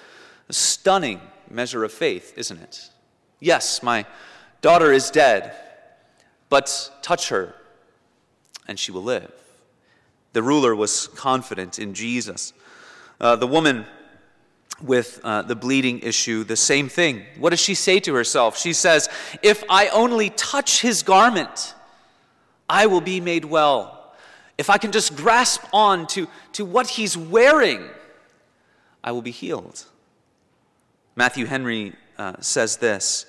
stunning 0.50 1.20
measure 1.48 1.84
of 1.84 1.92
faith, 1.92 2.32
isn't 2.36 2.60
it? 2.60 2.90
Yes, 3.38 3.80
my 3.80 4.06
daughter 4.60 4.90
is 4.90 5.08
dead, 5.12 5.54
but 6.48 6.90
touch 7.00 7.28
her, 7.28 7.54
and 8.66 8.76
she 8.76 8.90
will 8.90 9.04
live. 9.04 9.30
The 10.32 10.42
ruler 10.42 10.74
was 10.74 11.06
confident 11.06 11.78
in 11.78 11.94
Jesus. 11.94 12.52
Uh, 13.20 13.36
the 13.36 13.46
woman 13.46 13.86
with 14.82 15.20
uh, 15.22 15.42
the 15.42 15.54
bleeding 15.54 16.00
issue, 16.00 16.42
the 16.42 16.56
same 16.56 16.88
thing. 16.88 17.24
What 17.38 17.50
does 17.50 17.60
she 17.60 17.74
say 17.76 18.00
to 18.00 18.14
herself? 18.14 18.58
She 18.58 18.72
says, 18.72 19.08
If 19.44 19.62
I 19.70 19.86
only 19.90 20.30
touch 20.30 20.82
his 20.82 21.04
garment, 21.04 21.76
I 22.70 22.86
will 22.86 23.00
be 23.00 23.20
made 23.20 23.44
well. 23.44 24.14
If 24.56 24.70
I 24.70 24.78
can 24.78 24.92
just 24.92 25.16
grasp 25.16 25.62
on 25.72 26.06
to, 26.08 26.28
to 26.52 26.64
what 26.64 26.86
he's 26.86 27.16
wearing, 27.16 27.84
I 29.02 29.10
will 29.10 29.22
be 29.22 29.32
healed. 29.32 29.84
Matthew 31.16 31.46
Henry 31.46 31.94
uh, 32.16 32.34
says 32.38 32.76
this 32.76 33.26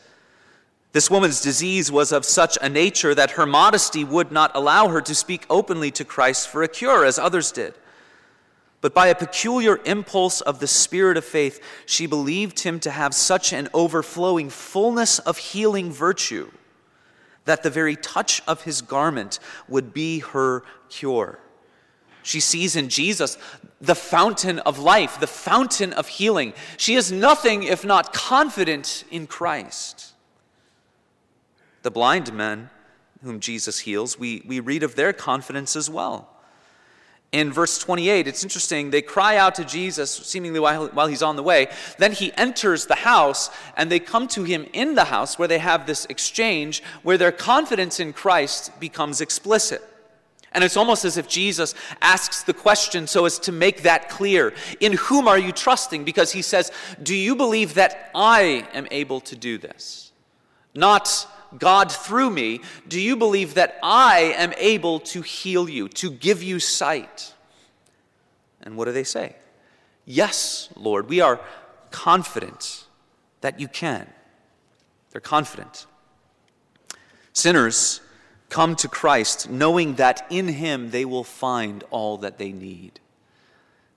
This 0.92 1.10
woman's 1.10 1.42
disease 1.42 1.92
was 1.92 2.12
of 2.12 2.24
such 2.24 2.56
a 2.62 2.70
nature 2.70 3.16
that 3.16 3.32
her 3.32 3.48
modesty 3.48 4.04
would 4.04 4.32
not 4.32 4.52
allow 4.54 4.90
her 4.90 5.02
to 5.02 5.16
speak 5.16 5.48
openly 5.50 5.90
to 5.92 6.06
Christ 6.06 6.48
for 6.48 6.62
a 6.62 6.68
cure 6.68 7.04
as 7.04 7.18
others 7.18 7.52
did. 7.52 7.74
But 8.80 8.94
by 8.94 9.08
a 9.08 9.16
peculiar 9.16 9.80
impulse 9.86 10.42
of 10.42 10.60
the 10.60 10.68
spirit 10.68 11.18
of 11.18 11.26
faith, 11.26 11.64
she 11.88 12.06
believed 12.06 12.60
him 12.60 12.80
to 12.82 12.92
have 12.92 13.16
such 13.16 13.54
an 13.54 13.70
overflowing 13.74 14.52
fullness 14.52 15.18
of 15.18 15.40
healing 15.40 15.92
virtue 15.92 16.52
that 17.46 17.64
the 17.64 17.70
very 17.70 17.96
touch 17.96 18.42
of 18.48 18.64
his 18.64 18.82
garment 18.82 19.40
would 19.68 19.94
be 19.94 20.20
her 20.20 20.64
cure. 20.90 21.40
She 22.24 22.40
sees 22.40 22.76
in 22.76 22.90
Jesus 22.90 23.38
the 23.80 23.96
fountain 23.96 24.60
of 24.60 24.78
life, 24.78 25.20
the 25.20 25.28
fountain 25.28 25.92
of 25.94 26.08
healing. 26.08 26.54
She 26.78 26.94
is 26.96 27.12
nothing 27.12 27.64
if 27.64 27.84
not 27.84 28.14
confident 28.14 29.04
in 29.10 29.26
Christ. 29.26 30.14
The 31.82 31.92
blind 31.92 32.32
men 32.32 32.70
whom 33.24 33.40
Jesus 33.40 33.80
heals, 33.80 34.20
we, 34.20 34.44
we 34.46 34.60
read 34.60 34.84
of 34.84 34.96
their 34.96 35.14
confidence 35.14 35.76
as 35.76 35.90
well 35.90 36.32
in 37.32 37.54
verse 37.54 37.78
28, 37.80 38.28
it's 38.28 38.44
interesting. 38.44 38.90
They 38.90 39.02
cry 39.02 39.38
out 39.38 39.56
to 39.56 39.64
Jesus, 39.64 40.12
seemingly 40.12 40.60
while, 40.60 40.88
while 40.88 41.08
he's 41.08 41.24
on 41.24 41.38
the 41.38 41.44
way. 41.44 41.68
Then 41.98 42.12
he 42.12 42.34
enters 42.34 42.88
the 42.88 42.96
house, 42.96 43.50
and 43.78 43.90
they 43.90 44.00
come 44.00 44.28
to 44.30 44.44
him 44.44 44.68
in 44.74 44.96
the 44.96 45.06
house 45.06 45.40
where 45.40 45.48
they 45.48 45.60
have 45.60 45.86
this 45.86 46.06
exchange 46.06 46.84
where 47.04 47.18
their 47.18 47.32
confidence 47.32 48.02
in 48.02 48.12
Christ 48.12 48.78
becomes 48.82 49.22
explicit. 49.22 49.82
And 50.52 50.62
it's 50.66 50.76
almost 50.76 51.06
as 51.06 51.16
if 51.16 51.30
Jesus 51.30 51.74
asks 52.02 52.44
the 52.44 52.54
question 52.54 53.08
so 53.08 53.24
as 53.24 53.40
to 53.40 53.54
make 53.54 53.84
that 53.84 54.10
clear. 54.10 54.54
In 54.82 54.94
whom 54.94 55.30
are 55.30 55.40
you 55.40 55.54
trusting? 55.54 56.04
Because 56.04 56.34
he 56.34 56.42
says, 56.42 56.74
Do 57.02 57.16
you 57.16 57.38
believe 57.38 57.76
that 57.76 58.12
I 58.14 58.68
am 58.74 58.88
able 58.92 59.22
to 59.22 59.38
do 59.38 59.58
this? 59.58 60.12
Not 60.76 61.26
God 61.58 61.92
through 61.92 62.30
me, 62.30 62.62
do 62.88 63.00
you 63.00 63.16
believe 63.16 63.56
that 63.56 63.78
I 63.84 64.34
am 64.38 64.54
able 64.58 65.00
to 65.02 65.22
heal 65.22 65.70
you, 65.70 65.88
to 65.90 66.12
give 66.12 66.42
you 66.42 66.60
sight? 66.60 67.34
And 68.62 68.78
what 68.78 68.86
do 68.86 68.92
they 68.92 69.04
say? 69.04 69.36
Yes, 70.06 70.70
Lord, 70.76 71.10
we 71.10 71.22
are 71.22 71.40
confident 71.90 72.86
that 73.42 73.60
you 73.60 73.68
can. 73.68 74.08
They're 75.12 75.22
confident. 75.22 75.86
Sinners 77.34 78.02
come 78.50 78.76
to 78.76 78.88
Christ 78.88 79.50
knowing 79.50 79.96
that 79.96 80.26
in 80.30 80.48
Him 80.48 80.92
they 80.92 81.06
will 81.06 81.24
find 81.24 81.84
all 81.90 82.18
that 82.18 82.38
they 82.38 82.52
need. 82.52 83.00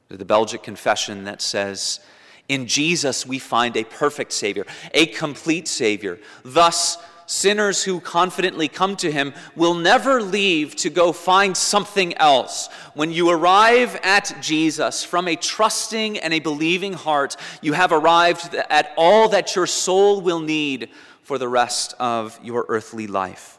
The 0.09 0.25
Belgic 0.25 0.63
confession 0.63 1.25
that 1.25 1.43
says, 1.43 2.01
In 2.49 2.67
Jesus 2.67 3.27
we 3.27 3.39
find 3.39 3.77
a 3.77 3.85
perfect 3.85 4.33
Savior, 4.33 4.65
a 4.93 5.07
complete 5.07 5.67
Savior. 5.67 6.19
Thus, 6.45 6.99
sinners 7.27 7.83
who 7.83 8.01
confidently 8.01 8.69
come 8.69 8.97
to 8.97 9.11
him 9.11 9.35
will 9.57 9.75
never 9.75 10.23
leave 10.23 10.77
to 10.77 10.91
go 10.91 11.13
find 11.13 11.57
something 11.57 12.17
else. 12.19 12.69
When 12.95 13.11
you 13.11 13.31
arrive 13.31 13.99
at 14.03 14.37
Jesus 14.41 15.05
from 15.05 15.29
a 15.29 15.37
trusting 15.37 16.19
and 16.19 16.35
a 16.35 16.41
believing 16.41 16.93
heart, 16.93 17.37
you 17.63 17.73
have 17.73 17.93
arrived 17.93 18.55
at 18.55 18.93
all 18.97 19.29
that 19.31 19.57
your 19.57 19.67
soul 19.67 20.21
will 20.21 20.41
need 20.41 20.91
for 21.23 21.39
the 21.39 21.49
rest 21.49 21.95
of 21.99 22.39
your 22.43 22.67
earthly 22.69 23.07
life. 23.07 23.59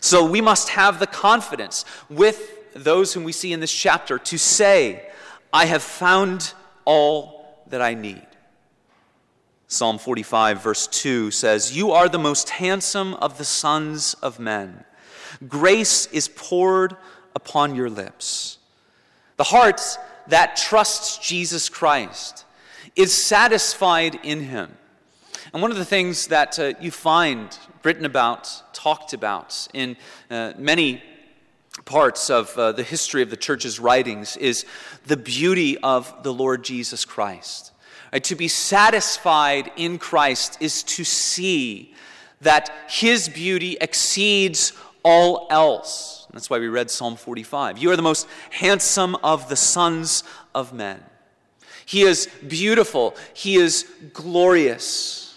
So 0.00 0.24
we 0.24 0.40
must 0.40 0.70
have 0.70 0.98
the 0.98 1.06
confidence 1.06 1.84
with 2.08 2.72
those 2.74 3.12
whom 3.12 3.24
we 3.24 3.32
see 3.32 3.52
in 3.52 3.60
this 3.60 3.72
chapter 3.72 4.18
to 4.18 4.38
say, 4.38 5.08
I 5.52 5.66
have 5.66 5.82
found 5.82 6.54
all 6.84 7.62
that 7.68 7.82
I 7.82 7.94
need. 7.94 8.26
Psalm 9.72 9.96
45, 9.96 10.62
verse 10.62 10.86
2 10.86 11.30
says, 11.30 11.74
You 11.74 11.92
are 11.92 12.06
the 12.06 12.18
most 12.18 12.50
handsome 12.50 13.14
of 13.14 13.38
the 13.38 13.44
sons 13.44 14.12
of 14.22 14.38
men. 14.38 14.84
Grace 15.48 16.04
is 16.12 16.28
poured 16.28 16.94
upon 17.34 17.74
your 17.74 17.88
lips. 17.88 18.58
The 19.38 19.44
heart 19.44 19.80
that 20.26 20.56
trusts 20.56 21.16
Jesus 21.26 21.70
Christ 21.70 22.44
is 22.96 23.14
satisfied 23.14 24.20
in 24.22 24.40
him. 24.40 24.76
And 25.54 25.62
one 25.62 25.70
of 25.70 25.78
the 25.78 25.86
things 25.86 26.26
that 26.26 26.58
uh, 26.58 26.74
you 26.78 26.90
find 26.90 27.58
written 27.82 28.04
about, 28.04 28.74
talked 28.74 29.14
about 29.14 29.68
in 29.72 29.96
uh, 30.30 30.52
many 30.58 31.02
parts 31.86 32.28
of 32.28 32.54
uh, 32.58 32.72
the 32.72 32.82
history 32.82 33.22
of 33.22 33.30
the 33.30 33.38
church's 33.38 33.80
writings 33.80 34.36
is 34.36 34.66
the 35.06 35.16
beauty 35.16 35.78
of 35.78 36.22
the 36.22 36.32
Lord 36.32 36.62
Jesus 36.62 37.06
Christ. 37.06 37.71
Right? 38.12 38.24
To 38.24 38.34
be 38.34 38.48
satisfied 38.48 39.70
in 39.76 39.98
Christ 39.98 40.58
is 40.60 40.82
to 40.84 41.04
see 41.04 41.94
that 42.42 42.70
his 42.88 43.28
beauty 43.28 43.76
exceeds 43.80 44.72
all 45.02 45.46
else. 45.50 46.26
That's 46.32 46.50
why 46.50 46.58
we 46.58 46.68
read 46.68 46.90
Psalm 46.90 47.16
45. 47.16 47.78
You 47.78 47.90
are 47.90 47.96
the 47.96 48.02
most 48.02 48.26
handsome 48.50 49.16
of 49.22 49.48
the 49.48 49.56
sons 49.56 50.24
of 50.54 50.72
men. 50.72 51.02
He 51.86 52.02
is 52.02 52.28
beautiful, 52.46 53.16
he 53.34 53.56
is 53.56 53.86
glorious. 54.12 55.31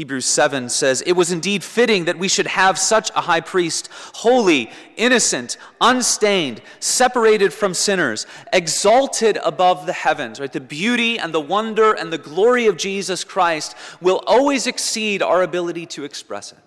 Hebrews 0.00 0.24
7 0.24 0.70
says, 0.70 1.02
It 1.02 1.12
was 1.12 1.30
indeed 1.30 1.62
fitting 1.62 2.06
that 2.06 2.18
we 2.18 2.26
should 2.26 2.46
have 2.46 2.78
such 2.78 3.10
a 3.14 3.20
high 3.20 3.42
priest, 3.42 3.90
holy, 4.14 4.70
innocent, 4.96 5.58
unstained, 5.78 6.62
separated 6.78 7.52
from 7.52 7.74
sinners, 7.74 8.26
exalted 8.50 9.36
above 9.44 9.84
the 9.84 9.92
heavens. 9.92 10.40
Right? 10.40 10.50
The 10.50 10.58
beauty 10.58 11.18
and 11.18 11.34
the 11.34 11.40
wonder 11.42 11.92
and 11.92 12.10
the 12.10 12.16
glory 12.16 12.66
of 12.66 12.78
Jesus 12.78 13.24
Christ 13.24 13.76
will 14.00 14.22
always 14.26 14.66
exceed 14.66 15.20
our 15.20 15.42
ability 15.42 15.84
to 15.88 16.04
express 16.04 16.52
it. 16.52 16.58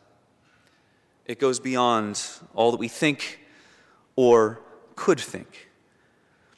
It 1.26 1.40
goes 1.40 1.60
beyond 1.60 2.24
all 2.54 2.70
that 2.70 2.80
we 2.80 2.88
think 2.88 3.40
or 4.16 4.62
could 4.96 5.20
think. 5.20 5.70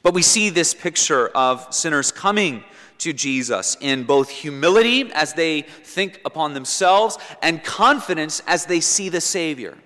But 0.02 0.12
we 0.12 0.20
see 0.20 0.50
this 0.50 0.74
picture 0.74 1.28
of 1.28 1.72
sinners 1.72 2.12
coming 2.12 2.64
to 2.98 3.12
Jesus 3.12 3.76
in 3.80 4.04
both 4.04 4.28
humility 4.28 5.10
as 5.12 5.34
they 5.34 5.62
think 5.62 6.20
upon 6.24 6.54
themselves 6.54 7.18
and 7.42 7.62
confidence 7.62 8.42
as 8.46 8.66
they 8.66 8.80
see 8.80 9.08
the 9.08 9.20
Savior. 9.20 9.76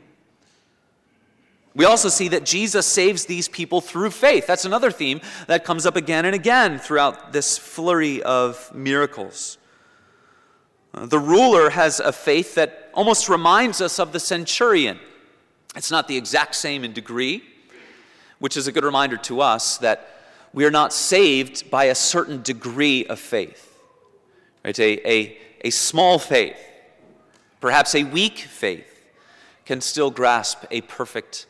We 1.74 1.84
also 1.84 2.08
see 2.08 2.28
that 2.28 2.44
Jesus 2.44 2.84
saves 2.84 3.26
these 3.26 3.48
people 3.48 3.80
through 3.80 4.10
faith. 4.10 4.46
That's 4.46 4.64
another 4.64 4.90
theme 4.90 5.20
that 5.46 5.64
comes 5.64 5.86
up 5.86 5.94
again 5.94 6.24
and 6.24 6.34
again 6.34 6.78
throughout 6.78 7.32
this 7.32 7.56
flurry 7.56 8.22
of 8.22 8.74
miracles. 8.74 9.56
Uh, 10.92 11.06
the 11.06 11.18
ruler 11.18 11.70
has 11.70 12.00
a 12.00 12.12
faith 12.12 12.56
that 12.56 12.90
almost 12.92 13.28
reminds 13.28 13.80
us 13.80 14.00
of 14.00 14.12
the 14.12 14.18
centurion. 14.18 14.98
It's 15.76 15.92
not 15.92 16.08
the 16.08 16.16
exact 16.16 16.56
same 16.56 16.82
in 16.82 16.92
degree, 16.92 17.44
which 18.40 18.56
is 18.56 18.66
a 18.66 18.72
good 18.72 18.84
reminder 18.84 19.16
to 19.18 19.40
us 19.40 19.78
that 19.78 20.19
we 20.52 20.64
are 20.64 20.70
not 20.70 20.92
saved 20.92 21.70
by 21.70 21.84
a 21.84 21.94
certain 21.94 22.42
degree 22.42 23.06
of 23.06 23.18
faith. 23.18 23.78
Right? 24.64 24.78
A, 24.78 25.08
a, 25.10 25.38
a 25.62 25.70
small 25.70 26.18
faith, 26.18 26.58
perhaps 27.60 27.94
a 27.94 28.04
weak 28.04 28.38
faith, 28.38 28.86
can 29.64 29.80
still 29.80 30.10
grasp 30.10 30.64
a 30.70 30.80
perfect 30.82 31.46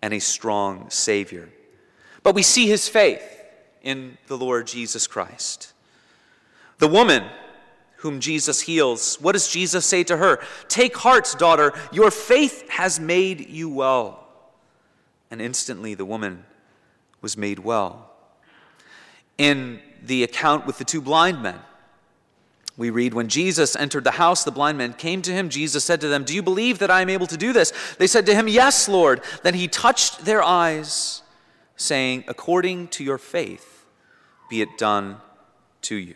and 0.00 0.12
a 0.12 0.18
strong 0.18 0.90
Savior. 0.90 1.48
But 2.22 2.34
we 2.34 2.42
see 2.42 2.66
his 2.66 2.88
faith 2.88 3.22
in 3.82 4.18
the 4.26 4.36
Lord 4.36 4.66
Jesus 4.66 5.06
Christ. 5.06 5.72
The 6.78 6.88
woman 6.88 7.24
whom 7.96 8.18
Jesus 8.18 8.62
heals, 8.62 9.16
what 9.20 9.32
does 9.32 9.48
Jesus 9.48 9.86
say 9.86 10.02
to 10.04 10.16
her? 10.16 10.40
Take 10.66 10.96
heart, 10.96 11.36
daughter, 11.38 11.72
your 11.92 12.10
faith 12.10 12.68
has 12.68 12.98
made 12.98 13.48
you 13.48 13.68
well. 13.68 14.26
And 15.30 15.40
instantly 15.40 15.94
the 15.94 16.04
woman 16.04 16.44
was 17.20 17.36
made 17.36 17.60
well. 17.60 18.11
In 19.42 19.80
the 20.00 20.22
account 20.22 20.66
with 20.66 20.78
the 20.78 20.84
two 20.84 21.00
blind 21.00 21.42
men, 21.42 21.58
we 22.76 22.90
read, 22.90 23.12
When 23.12 23.26
Jesus 23.26 23.74
entered 23.74 24.04
the 24.04 24.12
house, 24.12 24.44
the 24.44 24.52
blind 24.52 24.78
men 24.78 24.92
came 24.92 25.20
to 25.22 25.32
him. 25.32 25.48
Jesus 25.48 25.82
said 25.82 26.00
to 26.00 26.06
them, 26.06 26.22
Do 26.22 26.32
you 26.32 26.44
believe 26.44 26.78
that 26.78 26.92
I 26.92 27.00
am 27.00 27.10
able 27.10 27.26
to 27.26 27.36
do 27.36 27.52
this? 27.52 27.72
They 27.98 28.06
said 28.06 28.24
to 28.26 28.36
him, 28.36 28.46
Yes, 28.46 28.88
Lord. 28.88 29.20
Then 29.42 29.54
he 29.54 29.66
touched 29.66 30.24
their 30.24 30.44
eyes, 30.44 31.22
saying, 31.74 32.22
According 32.28 32.86
to 32.88 33.02
your 33.02 33.18
faith, 33.18 33.84
be 34.48 34.62
it 34.62 34.78
done 34.78 35.16
to 35.82 35.96
you. 35.96 36.14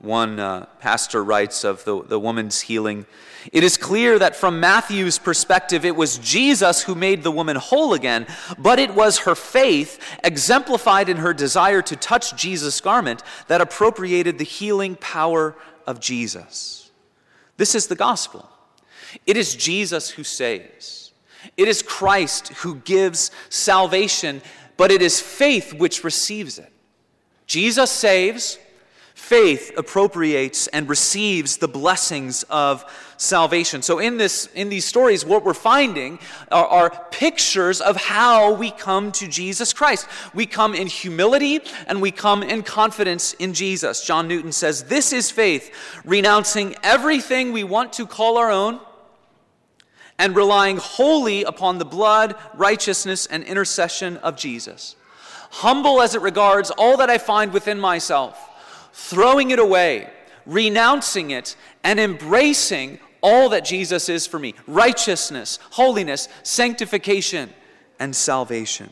One 0.00 0.40
uh, 0.40 0.64
pastor 0.78 1.22
writes 1.22 1.62
of 1.62 1.84
the, 1.84 2.02
the 2.02 2.18
woman's 2.18 2.62
healing 2.62 3.04
It 3.52 3.62
is 3.62 3.76
clear 3.76 4.18
that 4.18 4.34
from 4.34 4.58
Matthew's 4.58 5.18
perspective, 5.18 5.84
it 5.84 5.94
was 5.94 6.16
Jesus 6.18 6.82
who 6.82 6.94
made 6.94 7.22
the 7.22 7.30
woman 7.30 7.56
whole 7.56 7.92
again, 7.92 8.26
but 8.58 8.78
it 8.78 8.94
was 8.94 9.20
her 9.20 9.34
faith, 9.34 10.00
exemplified 10.24 11.10
in 11.10 11.18
her 11.18 11.34
desire 11.34 11.82
to 11.82 11.96
touch 11.96 12.34
Jesus' 12.34 12.80
garment, 12.80 13.22
that 13.48 13.60
appropriated 13.60 14.38
the 14.38 14.44
healing 14.44 14.96
power 14.96 15.54
of 15.86 16.00
Jesus. 16.00 16.90
This 17.58 17.74
is 17.74 17.86
the 17.86 17.94
gospel. 17.94 18.48
It 19.26 19.36
is 19.36 19.54
Jesus 19.54 20.10
who 20.10 20.24
saves, 20.24 21.12
it 21.56 21.68
is 21.68 21.82
Christ 21.82 22.48
who 22.48 22.76
gives 22.76 23.30
salvation, 23.50 24.40
but 24.78 24.90
it 24.90 25.02
is 25.02 25.20
faith 25.20 25.74
which 25.74 26.04
receives 26.04 26.58
it. 26.58 26.72
Jesus 27.46 27.90
saves 27.90 28.58
faith 29.20 29.70
appropriates 29.76 30.66
and 30.68 30.88
receives 30.88 31.58
the 31.58 31.68
blessings 31.68 32.42
of 32.44 32.84
salvation. 33.16 33.82
So 33.82 33.98
in 33.98 34.16
this 34.16 34.46
in 34.54 34.70
these 34.70 34.86
stories 34.86 35.26
what 35.26 35.44
we're 35.44 35.54
finding 35.54 36.18
are, 36.50 36.66
are, 36.66 36.90
pictures 37.10 37.80
of 37.82 37.96
how 37.96 38.54
we 38.54 38.70
come 38.70 39.12
to 39.12 39.28
Jesus 39.28 39.72
Christ. 39.74 40.08
We 40.34 40.46
come 40.46 40.74
in 40.74 40.86
humility 40.86 41.60
and 41.86 42.00
we 42.00 42.10
come 42.10 42.42
in 42.42 42.62
confidence 42.62 43.34
in 43.34 43.52
Jesus. 43.52 44.04
John 44.04 44.26
Newton 44.26 44.52
says 44.52 44.84
this 44.84 45.12
is 45.12 45.30
faith, 45.30 45.70
renouncing 46.04 46.74
everything 46.82 47.52
we 47.52 47.62
want 47.62 47.92
to 47.94 48.06
call 48.06 48.38
our 48.38 48.50
own 48.50 48.80
and 50.18 50.34
relying 50.34 50.78
wholly 50.78 51.44
upon 51.44 51.78
the 51.78 51.84
blood, 51.84 52.36
righteousness 52.54 53.26
and 53.26 53.44
intercession 53.44 54.16
of 54.18 54.36
Jesus. 54.36 54.96
Humble 55.50 56.00
as 56.00 56.14
it 56.14 56.22
regards 56.22 56.70
all 56.70 56.96
that 56.96 57.10
I 57.10 57.18
find 57.18 57.52
within 57.52 57.78
myself 57.78 58.49
throwing 58.92 59.50
it 59.50 59.58
away, 59.58 60.10
renouncing 60.46 61.30
it, 61.30 61.56
and 61.84 61.98
embracing 62.00 62.98
all 63.22 63.50
that 63.50 63.64
Jesus 63.64 64.08
is 64.08 64.26
for 64.26 64.38
me 64.38 64.54
righteousness, 64.66 65.58
holiness, 65.72 66.28
sanctification, 66.42 67.50
and 67.98 68.14
salvation. 68.14 68.90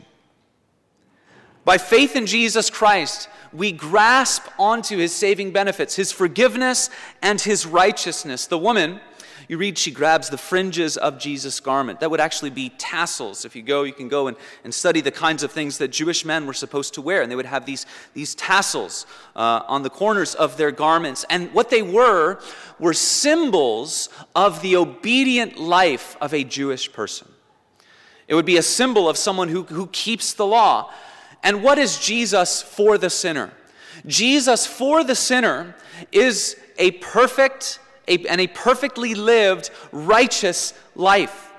By 1.65 1.77
faith 1.77 2.15
in 2.15 2.25
Jesus 2.25 2.69
Christ, 2.69 3.29
we 3.51 3.71
grasp 3.71 4.43
onto 4.57 4.97
his 4.97 5.13
saving 5.13 5.51
benefits, 5.51 5.95
his 5.95 6.11
forgiveness, 6.11 6.89
and 7.21 7.39
his 7.41 7.65
righteousness. 7.65 8.45
The 8.45 8.57
woman 8.57 8.99
you 9.49 9.57
read 9.57 9.79
she 9.79 9.89
grabs 9.89 10.29
the 10.29 10.37
fringes 10.37 10.95
of 10.95 11.17
Jesus' 11.17 11.59
garment. 11.59 12.01
That 12.01 12.11
would 12.11 12.19
actually 12.19 12.51
be 12.51 12.69
tassels. 12.69 13.45
If 13.45 13.55
you 13.55 13.63
go, 13.63 13.81
you 13.81 13.91
can 13.91 14.07
go 14.07 14.27
and, 14.27 14.37
and 14.63 14.71
study 14.71 15.01
the 15.01 15.09
kinds 15.09 15.41
of 15.41 15.51
things 15.51 15.79
that 15.79 15.87
Jewish 15.87 16.23
men 16.23 16.45
were 16.45 16.53
supposed 16.53 16.93
to 16.93 17.01
wear. 17.01 17.23
And 17.23 17.31
they 17.31 17.35
would 17.35 17.47
have 17.47 17.65
these, 17.65 17.87
these 18.13 18.35
tassels 18.35 19.07
uh, 19.35 19.63
on 19.67 19.81
the 19.81 19.89
corners 19.89 20.35
of 20.35 20.57
their 20.57 20.69
garments. 20.69 21.25
And 21.31 21.51
what 21.51 21.71
they 21.71 21.81
were 21.81 22.39
were 22.77 22.93
symbols 22.93 24.09
of 24.35 24.61
the 24.61 24.75
obedient 24.75 25.57
life 25.57 26.15
of 26.21 26.31
a 26.31 26.43
Jewish 26.43 26.93
person. 26.93 27.27
It 28.27 28.35
would 28.35 28.45
be 28.45 28.57
a 28.57 28.63
symbol 28.63 29.09
of 29.09 29.17
someone 29.17 29.47
who, 29.47 29.63
who 29.63 29.87
keeps 29.87 30.33
the 30.33 30.45
law. 30.45 30.93
And 31.41 31.63
what 31.63 31.79
is 31.79 31.97
Jesus 31.97 32.61
for 32.61 32.99
the 32.99 33.09
sinner? 33.09 33.51
Jesus 34.05 34.67
for 34.67 35.03
the 35.03 35.15
sinner 35.15 35.75
is 36.11 36.55
a 36.77 36.91
perfect 36.91 37.79
a, 38.09 38.27
and 38.27 38.41
a 38.41 38.47
perfectly 38.47 39.15
lived 39.15 39.69
righteous 39.91 40.73
life. 40.95 41.51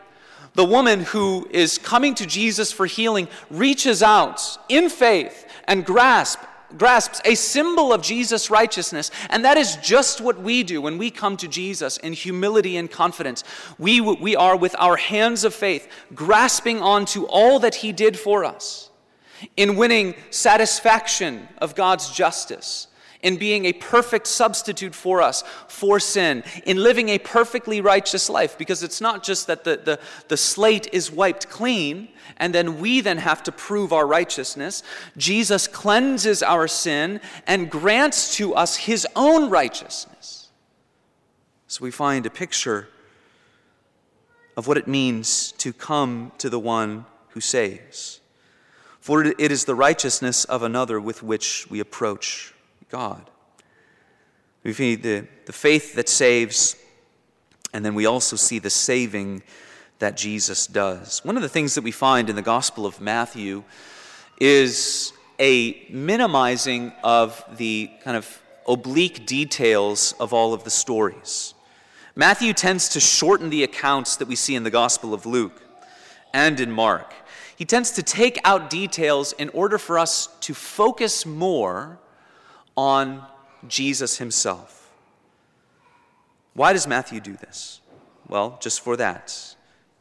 The 0.54 0.64
woman 0.64 1.00
who 1.00 1.48
is 1.50 1.78
coming 1.78 2.14
to 2.16 2.26
Jesus 2.26 2.72
for 2.72 2.86
healing 2.86 3.28
reaches 3.50 4.02
out 4.02 4.58
in 4.68 4.90
faith 4.90 5.46
and 5.64 5.86
grasp, 5.86 6.40
grasps 6.76 7.20
a 7.24 7.36
symbol 7.36 7.92
of 7.92 8.02
Jesus' 8.02 8.50
righteousness. 8.50 9.12
And 9.30 9.44
that 9.44 9.56
is 9.56 9.76
just 9.76 10.20
what 10.20 10.42
we 10.42 10.64
do 10.64 10.82
when 10.82 10.98
we 10.98 11.10
come 11.10 11.36
to 11.38 11.48
Jesus 11.48 11.98
in 11.98 12.12
humility 12.12 12.76
and 12.76 12.90
confidence. 12.90 13.44
We, 13.78 14.00
we 14.00 14.34
are, 14.34 14.56
with 14.56 14.74
our 14.78 14.96
hands 14.96 15.44
of 15.44 15.54
faith, 15.54 15.88
grasping 16.14 16.82
onto 16.82 17.24
all 17.26 17.60
that 17.60 17.76
He 17.76 17.92
did 17.92 18.18
for 18.18 18.44
us 18.44 18.90
in 19.56 19.76
winning 19.76 20.16
satisfaction 20.30 21.48
of 21.58 21.76
God's 21.76 22.10
justice 22.10 22.88
in 23.22 23.36
being 23.36 23.64
a 23.66 23.72
perfect 23.72 24.26
substitute 24.26 24.94
for 24.94 25.20
us 25.20 25.44
for 25.68 26.00
sin, 26.00 26.42
in 26.64 26.76
living 26.78 27.08
a 27.10 27.18
perfectly 27.18 27.80
righteous 27.80 28.30
life, 28.30 28.56
because 28.56 28.82
it's 28.82 29.00
not 29.00 29.22
just 29.22 29.46
that 29.46 29.64
the, 29.64 29.76
the, 29.76 30.00
the 30.28 30.36
slate 30.36 30.88
is 30.92 31.10
wiped 31.10 31.48
clean 31.48 32.08
and 32.36 32.54
then 32.54 32.78
we 32.78 33.00
then 33.00 33.18
have 33.18 33.42
to 33.42 33.52
prove 33.52 33.92
our 33.92 34.06
righteousness. 34.06 34.82
Jesus 35.16 35.66
cleanses 35.66 36.42
our 36.42 36.68
sin 36.68 37.20
and 37.46 37.70
grants 37.70 38.36
to 38.36 38.54
us 38.54 38.76
his 38.76 39.06
own 39.16 39.50
righteousness. 39.50 40.48
So 41.66 41.84
we 41.84 41.90
find 41.90 42.26
a 42.26 42.30
picture 42.30 42.88
of 44.56 44.66
what 44.66 44.76
it 44.76 44.88
means 44.88 45.52
to 45.52 45.72
come 45.72 46.32
to 46.38 46.50
the 46.50 46.58
one 46.58 47.06
who 47.28 47.40
saves. 47.40 48.20
For 49.00 49.24
it 49.24 49.38
is 49.38 49.64
the 49.64 49.74
righteousness 49.74 50.44
of 50.44 50.62
another 50.62 51.00
with 51.00 51.22
which 51.22 51.66
we 51.70 51.80
approach 51.80 52.54
God. 52.90 53.30
We 54.64 54.72
see 54.72 54.96
the, 54.96 55.26
the 55.46 55.52
faith 55.52 55.94
that 55.94 56.08
saves, 56.08 56.76
and 57.72 57.84
then 57.84 57.94
we 57.94 58.04
also 58.04 58.36
see 58.36 58.58
the 58.58 58.70
saving 58.70 59.42
that 60.00 60.16
Jesus 60.16 60.66
does. 60.66 61.24
One 61.24 61.36
of 61.36 61.42
the 61.42 61.48
things 61.48 61.74
that 61.76 61.84
we 61.84 61.92
find 61.92 62.28
in 62.28 62.36
the 62.36 62.42
Gospel 62.42 62.84
of 62.84 63.00
Matthew 63.00 63.62
is 64.38 65.12
a 65.38 65.86
minimizing 65.88 66.92
of 67.02 67.42
the 67.56 67.90
kind 68.02 68.16
of 68.16 68.42
oblique 68.68 69.24
details 69.24 70.14
of 70.20 70.34
all 70.34 70.52
of 70.52 70.64
the 70.64 70.70
stories. 70.70 71.54
Matthew 72.16 72.52
tends 72.52 72.88
to 72.90 73.00
shorten 73.00 73.50
the 73.50 73.62
accounts 73.62 74.16
that 74.16 74.28
we 74.28 74.36
see 74.36 74.54
in 74.54 74.64
the 74.64 74.70
Gospel 74.70 75.14
of 75.14 75.24
Luke 75.24 75.62
and 76.34 76.60
in 76.60 76.70
Mark. 76.70 77.14
He 77.56 77.64
tends 77.64 77.92
to 77.92 78.02
take 78.02 78.38
out 78.44 78.68
details 78.68 79.32
in 79.32 79.48
order 79.50 79.78
for 79.78 79.98
us 79.98 80.28
to 80.40 80.54
focus 80.54 81.24
more 81.24 81.98
on 82.76 83.24
Jesus 83.68 84.18
himself. 84.18 84.90
Why 86.54 86.72
does 86.72 86.86
Matthew 86.86 87.20
do 87.20 87.36
this? 87.36 87.80
Well, 88.28 88.58
just 88.60 88.80
for 88.80 88.96
that, 88.96 89.54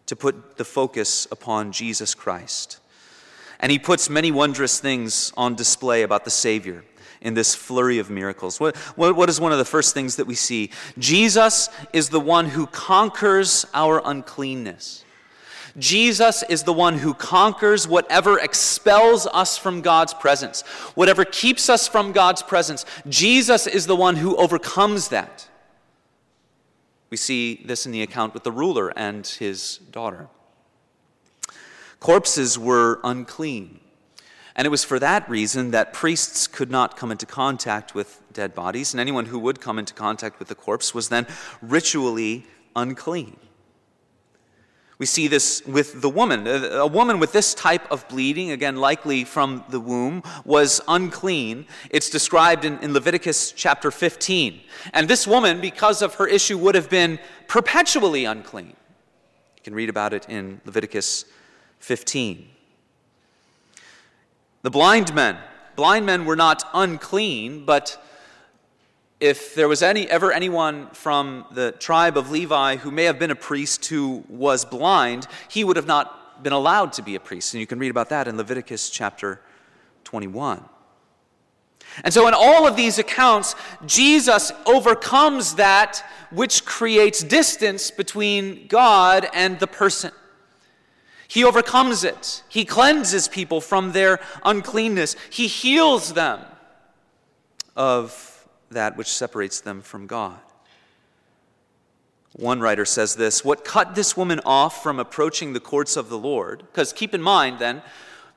to 0.06 0.16
put 0.16 0.58
the 0.58 0.66
focus 0.66 1.28
upon 1.32 1.72
Jesus 1.72 2.16
Christ. 2.16 2.80
And 3.60 3.72
he 3.72 3.80
puts 3.80 4.10
many 4.10 4.32
wondrous 4.32 4.80
things 4.80 5.34
on 5.36 5.56
display 5.56 6.04
about 6.04 6.26
the 6.26 6.32
Savior 6.32 6.84
in 7.22 7.34
this 7.34 7.54
flurry 7.54 8.00
of 8.00 8.10
miracles. 8.10 8.60
What, 8.60 8.78
what, 8.96 9.16
what 9.16 9.30
is 9.30 9.40
one 9.40 9.52
of 9.52 9.58
the 9.58 9.66
first 9.66 9.94
things 9.94 10.16
that 10.16 10.28
we 10.28 10.36
see? 10.36 10.72
Jesus 10.98 11.70
is 11.92 12.10
the 12.10 12.20
one 12.20 12.48
who 12.48 12.66
conquers 12.68 13.66
our 13.74 14.02
uncleanness. 14.04 15.04
Jesus 15.78 16.44
is 16.44 16.64
the 16.64 16.74
one 16.74 16.98
who 16.98 17.14
conquers 17.14 17.88
whatever 17.88 18.40
expels 18.40 19.28
us 19.28 19.58
from 19.58 19.82
God's 19.82 20.14
presence, 20.14 20.62
whatever 20.96 21.26
keeps 21.26 21.70
us 21.70 21.88
from 21.88 22.12
God's 22.12 22.42
presence. 22.42 22.86
Jesus 23.08 23.68
is 23.68 23.88
the 23.88 23.96
one 23.96 24.16
who 24.16 24.36
overcomes 24.38 25.10
that. 25.10 25.48
We 27.10 27.18
see 27.18 27.62
this 27.66 27.86
in 27.86 27.92
the 27.92 28.02
account 28.02 28.34
with 28.34 28.44
the 28.44 28.52
ruler 28.52 28.94
and 28.96 29.26
his 29.26 29.78
daughter. 29.92 30.28
Corpses 32.00 32.58
were 32.58 33.00
unclean. 33.04 33.80
And 34.56 34.66
it 34.66 34.70
was 34.70 34.84
for 34.84 35.00
that 35.00 35.30
reason 35.30 35.72
that 35.72 35.94
priests 35.94 36.46
could 36.46 36.70
not 36.70 36.98
come 36.98 37.12
into 37.12 37.26
contact 37.26 37.96
with 37.96 38.22
dead 38.34 38.54
bodies, 38.54 38.94
and 38.94 39.00
anyone 39.00 39.26
who 39.28 39.40
would 39.40 39.62
come 39.62 39.80
into 39.80 39.94
contact 39.94 40.38
with 40.38 40.50
the 40.50 40.56
corpse 40.56 40.94
was 40.94 41.10
then 41.10 41.26
ritually 41.62 42.46
unclean. 42.76 43.38
We 45.00 45.06
see 45.06 45.30
this 45.30 45.66
with 45.66 46.02
the 46.02 46.10
woman. 46.10 46.46
A 46.46 46.86
woman 46.86 47.20
with 47.20 47.32
this 47.32 47.54
type 47.54 47.90
of 47.90 48.06
bleeding, 48.10 48.52
again, 48.52 48.76
likely 48.76 49.24
from 49.24 49.64
the 49.70 49.80
womb, 49.80 50.24
was 50.44 50.82
unclean. 50.90 51.68
It's 51.90 52.10
described 52.10 52.66
in, 52.66 52.78
in, 52.80 52.94
Leviticus 52.94 53.54
chapter 53.54 53.92
15. 53.92 54.60
And 54.94 55.08
this 55.08 55.26
woman, 55.26 55.62
because 55.62 56.02
of 56.02 56.16
her 56.16 56.28
issue, 56.28 56.58
would 56.58 56.76
have 56.76 56.90
been 56.90 57.18
perpetually 57.48 58.26
unclean. 58.26 58.76
You 59.56 59.64
can 59.64 59.74
read 59.74 59.88
about 59.88 60.14
it 60.14 60.28
in 60.28 60.60
Leviticus 60.66 61.24
15. 61.80 62.46
The 64.64 64.70
blind 64.70 65.16
men. 65.16 65.38
Blind 65.78 66.06
men 66.06 66.26
were 66.26 66.36
not 66.36 66.66
unclean, 66.74 67.64
but 67.64 68.04
if 69.20 69.54
there 69.54 69.68
was 69.68 69.82
any, 69.82 70.10
ever 70.10 70.32
anyone 70.32 70.90
from 70.92 71.46
the 71.52 71.74
tribe 71.74 72.18
of 72.18 72.32
Levi 72.32 72.78
who 72.78 72.90
may 72.90 73.04
have 73.04 73.20
been 73.20 73.32
a 73.32 73.36
priest 73.36 73.86
who 73.86 74.24
was 74.30 74.64
blind, 74.64 75.28
he 75.50 75.64
would 75.64 75.76
have 75.76 75.88
not 75.88 76.44
been 76.44 76.54
allowed 76.54 76.94
to 76.94 77.02
be 77.02 77.16
a 77.16 77.20
priest. 77.20 77.54
And 77.54 77.60
you 77.60 77.68
can 77.68 77.80
read 77.80 77.92
about 77.92 78.10
that 78.10 78.28
in 78.28 78.38
Leviticus 78.38 78.90
chapter 78.90 79.42
21. 80.06 80.64
And 82.04 82.14
so, 82.14 82.28
in 82.28 82.34
all 82.34 82.68
of 82.68 82.76
these 82.76 83.00
accounts, 83.00 83.56
Jesus 83.86 84.52
overcomes 84.66 85.56
that 85.56 86.04
which 86.30 86.64
creates 86.64 87.24
distance 87.24 87.92
between 87.92 88.68
God 88.68 89.28
and 89.34 89.60
the 89.60 89.68
person. 89.68 90.12
He 91.28 91.44
overcomes 91.44 92.04
it. 92.04 92.44
He 92.48 92.64
cleanses 92.64 93.28
people 93.28 93.60
from 93.60 93.92
their 93.92 94.20
uncleanness. 94.44 95.16
He 95.30 95.48
heals 95.48 96.14
them 96.14 96.42
of 97.76 98.29
that 98.72 98.98
which 98.98 99.08
separates 99.08 99.62
them 99.62 99.82
from 99.82 100.08
God. 100.08 100.40
One 102.34 102.60
writer 102.60 102.86
says 102.86 103.16
this 103.16 103.44
What 103.44 103.66
cut 103.66 103.96
this 103.96 104.16
woman 104.16 104.40
off 104.46 104.84
from 104.84 105.00
approaching 105.00 105.54
the 105.54 105.60
courts 105.60 105.98
of 105.98 106.10
the 106.10 106.18
Lord? 106.18 106.60
Because 106.60 106.94
keep 106.94 107.14
in 107.14 107.22
mind 107.22 107.60
then, 107.60 107.82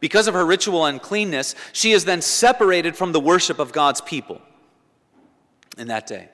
because 0.00 0.26
of 0.26 0.34
her 0.34 0.44
ritual 0.44 0.84
uncleanness, 0.84 1.54
she 1.72 1.92
is 1.92 2.04
then 2.04 2.22
separated 2.22 2.96
from 2.96 3.12
the 3.12 3.20
worship 3.20 3.58
of 3.58 3.72
God's 3.72 4.00
people 4.00 4.40
in 5.78 5.88
that 5.88 6.06
day. 6.06 6.28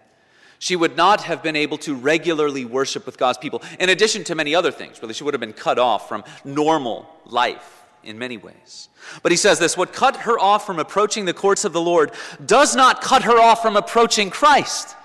She 0.61 0.75
would 0.75 0.97
not 0.97 1.23
have 1.23 1.43
been 1.43 1.55
able 1.55 1.79
to 1.79 1.95
regularly 1.95 2.65
worship 2.65 3.07
with 3.07 3.19
God's 3.19 3.39
people, 3.39 3.63
in 3.79 3.91
addition 3.91 4.25
to 4.25 4.35
many 4.35 4.55
other 4.55 4.73
things. 4.73 5.01
Really, 5.01 5.15
she 5.15 5.23
would 5.23 5.35
have 5.35 5.41
been 5.41 5.53
cut 5.53 5.79
off 5.79 6.09
from 6.09 6.25
normal 6.45 7.09
life 7.27 7.79
in 8.09 8.19
many 8.19 8.39
ways. 8.39 8.89
But 9.23 9.31
he 9.31 9.37
says 9.37 9.59
this 9.59 9.77
what 9.77 9.93
cut 9.93 10.17
her 10.17 10.39
off 10.39 10.67
from 10.67 10.79
approaching 10.79 11.27
the 11.27 11.35
courts 11.35 11.65
of 11.65 11.73
the 11.73 11.81
Lord 11.81 12.13
does 12.45 12.75
not 12.75 13.03
cut 13.03 13.23
her 13.23 13.39
off 13.39 13.63
from 13.63 13.77
approaching 13.77 14.31
Christ. 14.31 14.97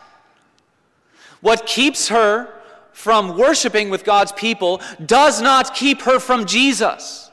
What 1.41 1.67
keeps 1.67 2.07
her 2.07 2.49
from 2.93 3.37
worshiping 3.37 3.89
with 3.89 4.05
God's 4.05 4.31
people 4.31 4.81
does 5.05 5.41
not 5.41 5.75
keep 5.75 6.03
her 6.03 6.19
from 6.19 6.45
Jesus. 6.45 7.29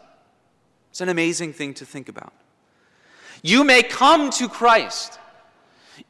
It's 0.90 1.00
an 1.00 1.09
amazing 1.09 1.52
thing 1.52 1.74
to 1.74 1.87
think 1.87 2.09
about. 2.09 2.33
You 3.42 3.62
may 3.62 3.83
come 3.83 4.30
to 4.30 4.48
Christ 4.48 5.18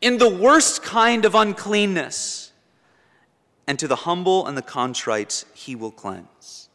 in 0.01 0.17
the 0.17 0.31
worst 0.31 0.83
kind 0.83 1.25
of 1.25 1.35
uncleanness, 1.35 2.53
and 3.67 3.79
to 3.79 3.87
the 3.87 3.97
humble 3.97 4.47
and 4.47 4.57
the 4.57 4.63
contrite, 4.63 5.45
he 5.53 5.77
will 5.77 5.91
cleanse. 5.91 6.70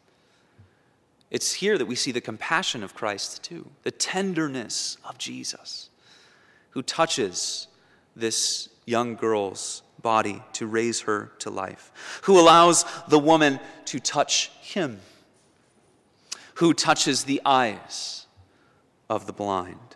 It's 1.35 1.53
here 1.53 1.77
that 1.77 1.85
we 1.85 1.95
see 1.95 2.13
the 2.13 2.21
compassion 2.21 2.81
of 2.81 2.95
Christ, 2.95 3.43
too, 3.43 3.69
the 3.83 3.91
tenderness 3.91 4.97
of 5.03 5.17
Jesus, 5.17 5.89
who 6.69 6.81
touches 6.81 7.67
this 8.15 8.69
young 8.85 9.15
girl's 9.15 9.81
body 10.01 10.41
to 10.53 10.65
raise 10.65 11.01
her 11.01 11.31
to 11.39 11.49
life, 11.49 11.91
who 12.23 12.39
allows 12.39 12.85
the 13.09 13.19
woman 13.19 13.59
to 13.85 13.99
touch 13.99 14.49
him 14.61 15.01
who 16.55 16.73
touches 16.73 17.23
the 17.23 17.41
eyes 17.45 18.25
of 19.09 19.27
the 19.27 19.33
blind. 19.33 19.95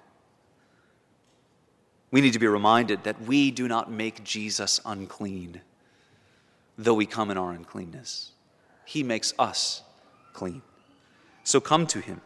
We 2.11 2.21
need 2.21 2.33
to 2.33 2.39
be 2.39 2.47
reminded 2.47 3.03
that 3.03 3.21
we 3.21 3.51
do 3.51 3.67
not 3.67 3.91
make 3.91 4.23
Jesus 4.23 4.81
unclean, 4.85 5.61
though 6.77 6.93
we 6.93 7.05
come 7.05 7.31
in 7.31 7.37
our 7.37 7.51
uncleanness. 7.51 8.31
He 8.85 9.03
makes 9.03 9.33
us 9.39 9.83
clean. 10.33 10.61
So 11.43 11.59
come 11.59 11.87
to 11.87 11.99
him. 11.99 12.21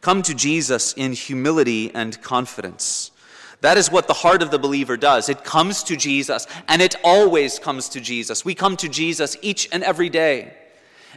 Come 0.00 0.22
to 0.22 0.34
Jesus 0.34 0.92
in 0.94 1.12
humility 1.12 1.92
and 1.94 2.20
confidence. 2.22 3.12
That 3.60 3.78
is 3.78 3.92
what 3.92 4.08
the 4.08 4.14
heart 4.14 4.42
of 4.42 4.50
the 4.50 4.58
believer 4.58 4.96
does. 4.96 5.28
It 5.28 5.44
comes 5.44 5.84
to 5.84 5.96
Jesus, 5.96 6.48
and 6.66 6.82
it 6.82 6.96
always 7.04 7.60
comes 7.60 7.88
to 7.90 8.00
Jesus. 8.00 8.44
We 8.44 8.56
come 8.56 8.76
to 8.78 8.88
Jesus 8.88 9.36
each 9.40 9.68
and 9.70 9.84
every 9.84 10.08
day. 10.08 10.54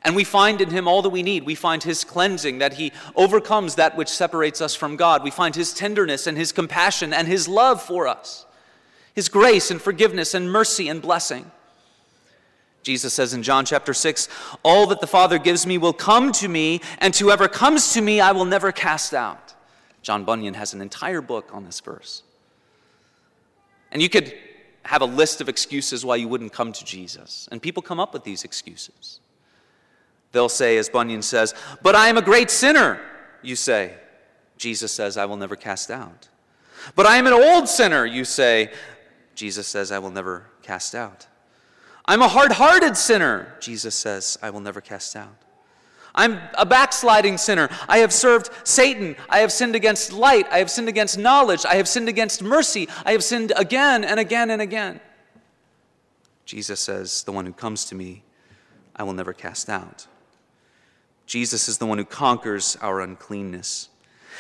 And 0.03 0.15
we 0.15 0.23
find 0.23 0.61
in 0.61 0.69
him 0.69 0.87
all 0.87 1.01
that 1.01 1.09
we 1.09 1.23
need. 1.23 1.43
We 1.43 1.55
find 1.55 1.81
his 1.81 2.03
cleansing, 2.03 2.59
that 2.59 2.73
he 2.73 2.91
overcomes 3.15 3.75
that 3.75 3.97
which 3.97 4.09
separates 4.09 4.61
us 4.61 4.75
from 4.75 4.95
God. 4.95 5.23
We 5.23 5.31
find 5.31 5.55
his 5.55 5.73
tenderness 5.73 6.27
and 6.27 6.37
his 6.37 6.51
compassion 6.51 7.11
and 7.11 7.27
his 7.27 7.47
love 7.47 7.81
for 7.81 8.07
us, 8.07 8.45
his 9.15 9.27
grace 9.27 9.71
and 9.71 9.81
forgiveness 9.81 10.35
and 10.35 10.51
mercy 10.51 10.87
and 10.87 11.01
blessing. 11.01 11.49
Jesus 12.85 13.15
says 13.15 13.33
in 13.33 13.41
John 13.41 13.65
chapter 13.65 13.95
6 13.95 14.29
All 14.61 14.85
that 14.87 15.01
the 15.01 15.07
Father 15.07 15.39
gives 15.39 15.65
me 15.65 15.79
will 15.79 15.91
come 15.91 16.31
to 16.33 16.47
me, 16.47 16.81
and 16.99 17.15
whoever 17.15 17.47
comes 17.47 17.93
to 17.93 18.01
me 18.01 18.21
I 18.21 18.31
will 18.31 18.45
never 18.45 18.71
cast 18.71 19.15
out. 19.15 19.55
John 20.03 20.23
Bunyan 20.23 20.53
has 20.53 20.75
an 20.75 20.81
entire 20.81 21.21
book 21.21 21.49
on 21.51 21.65
this 21.65 21.79
verse. 21.79 22.21
And 23.91 24.03
you 24.03 24.09
could 24.09 24.35
have 24.83 25.01
a 25.01 25.05
list 25.05 25.41
of 25.41 25.49
excuses 25.49 26.05
why 26.05 26.17
you 26.17 26.27
wouldn't 26.27 26.53
come 26.53 26.71
to 26.73 26.85
Jesus. 26.85 27.49
And 27.51 27.59
people 27.59 27.81
come 27.81 27.99
up 27.99 28.13
with 28.13 28.23
these 28.23 28.43
excuses. 28.43 29.19
They'll 30.31 30.47
say, 30.47 30.77
as 30.77 30.87
Bunyan 30.87 31.23
says, 31.23 31.55
But 31.81 31.95
I 31.95 32.07
am 32.07 32.19
a 32.19 32.21
great 32.21 32.51
sinner, 32.51 32.99
you 33.41 33.55
say. 33.55 33.95
Jesus 34.57 34.91
says, 34.91 35.17
I 35.17 35.25
will 35.25 35.37
never 35.37 35.55
cast 35.55 35.89
out. 35.89 36.29
But 36.95 37.07
I 37.07 37.17
am 37.17 37.25
an 37.25 37.33
old 37.33 37.67
sinner, 37.67 38.05
you 38.05 38.25
say. 38.25 38.71
Jesus 39.33 39.65
says, 39.65 39.91
I 39.91 39.97
will 39.97 40.11
never 40.11 40.45
cast 40.61 40.93
out. 40.93 41.25
I'm 42.07 42.21
a 42.21 42.27
hard 42.27 42.51
hearted 42.51 42.95
sinner, 42.95 43.55
Jesus 43.59 43.95
says, 43.95 44.37
I 44.41 44.51
will 44.51 44.59
never 44.59 44.79
cast 44.79 45.15
out. 45.15 45.35
I'm 46.13 46.39
a 46.57 46.65
backsliding 46.65 47.37
sinner. 47.37 47.69
I 47.89 47.97
have 47.97 48.13
served 48.13 48.49
Satan. 48.63 49.17
I 49.29 49.39
have 49.39 49.51
sinned 49.51 49.75
against 49.75 50.13
light. 50.13 50.47
I 50.49 50.59
have 50.59 50.71
sinned 50.71 50.87
against 50.87 51.17
knowledge. 51.17 51.65
I 51.65 51.75
have 51.75 51.89
sinned 51.89 52.07
against 52.07 52.41
mercy. 52.41 52.87
I 53.05 53.11
have 53.11 53.23
sinned 53.23 53.51
again 53.57 54.05
and 54.05 54.17
again 54.17 54.49
and 54.49 54.61
again. 54.61 55.01
Jesus 56.45 56.79
says, 56.79 57.23
The 57.23 57.33
one 57.33 57.45
who 57.45 57.51
comes 57.51 57.83
to 57.85 57.95
me, 57.95 58.23
I 58.95 59.03
will 59.03 59.13
never 59.13 59.33
cast 59.33 59.67
out. 59.67 60.07
Jesus 61.25 61.67
is 61.67 61.79
the 61.79 61.85
one 61.85 61.97
who 61.97 62.05
conquers 62.05 62.77
our 62.81 63.01
uncleanness. 63.01 63.89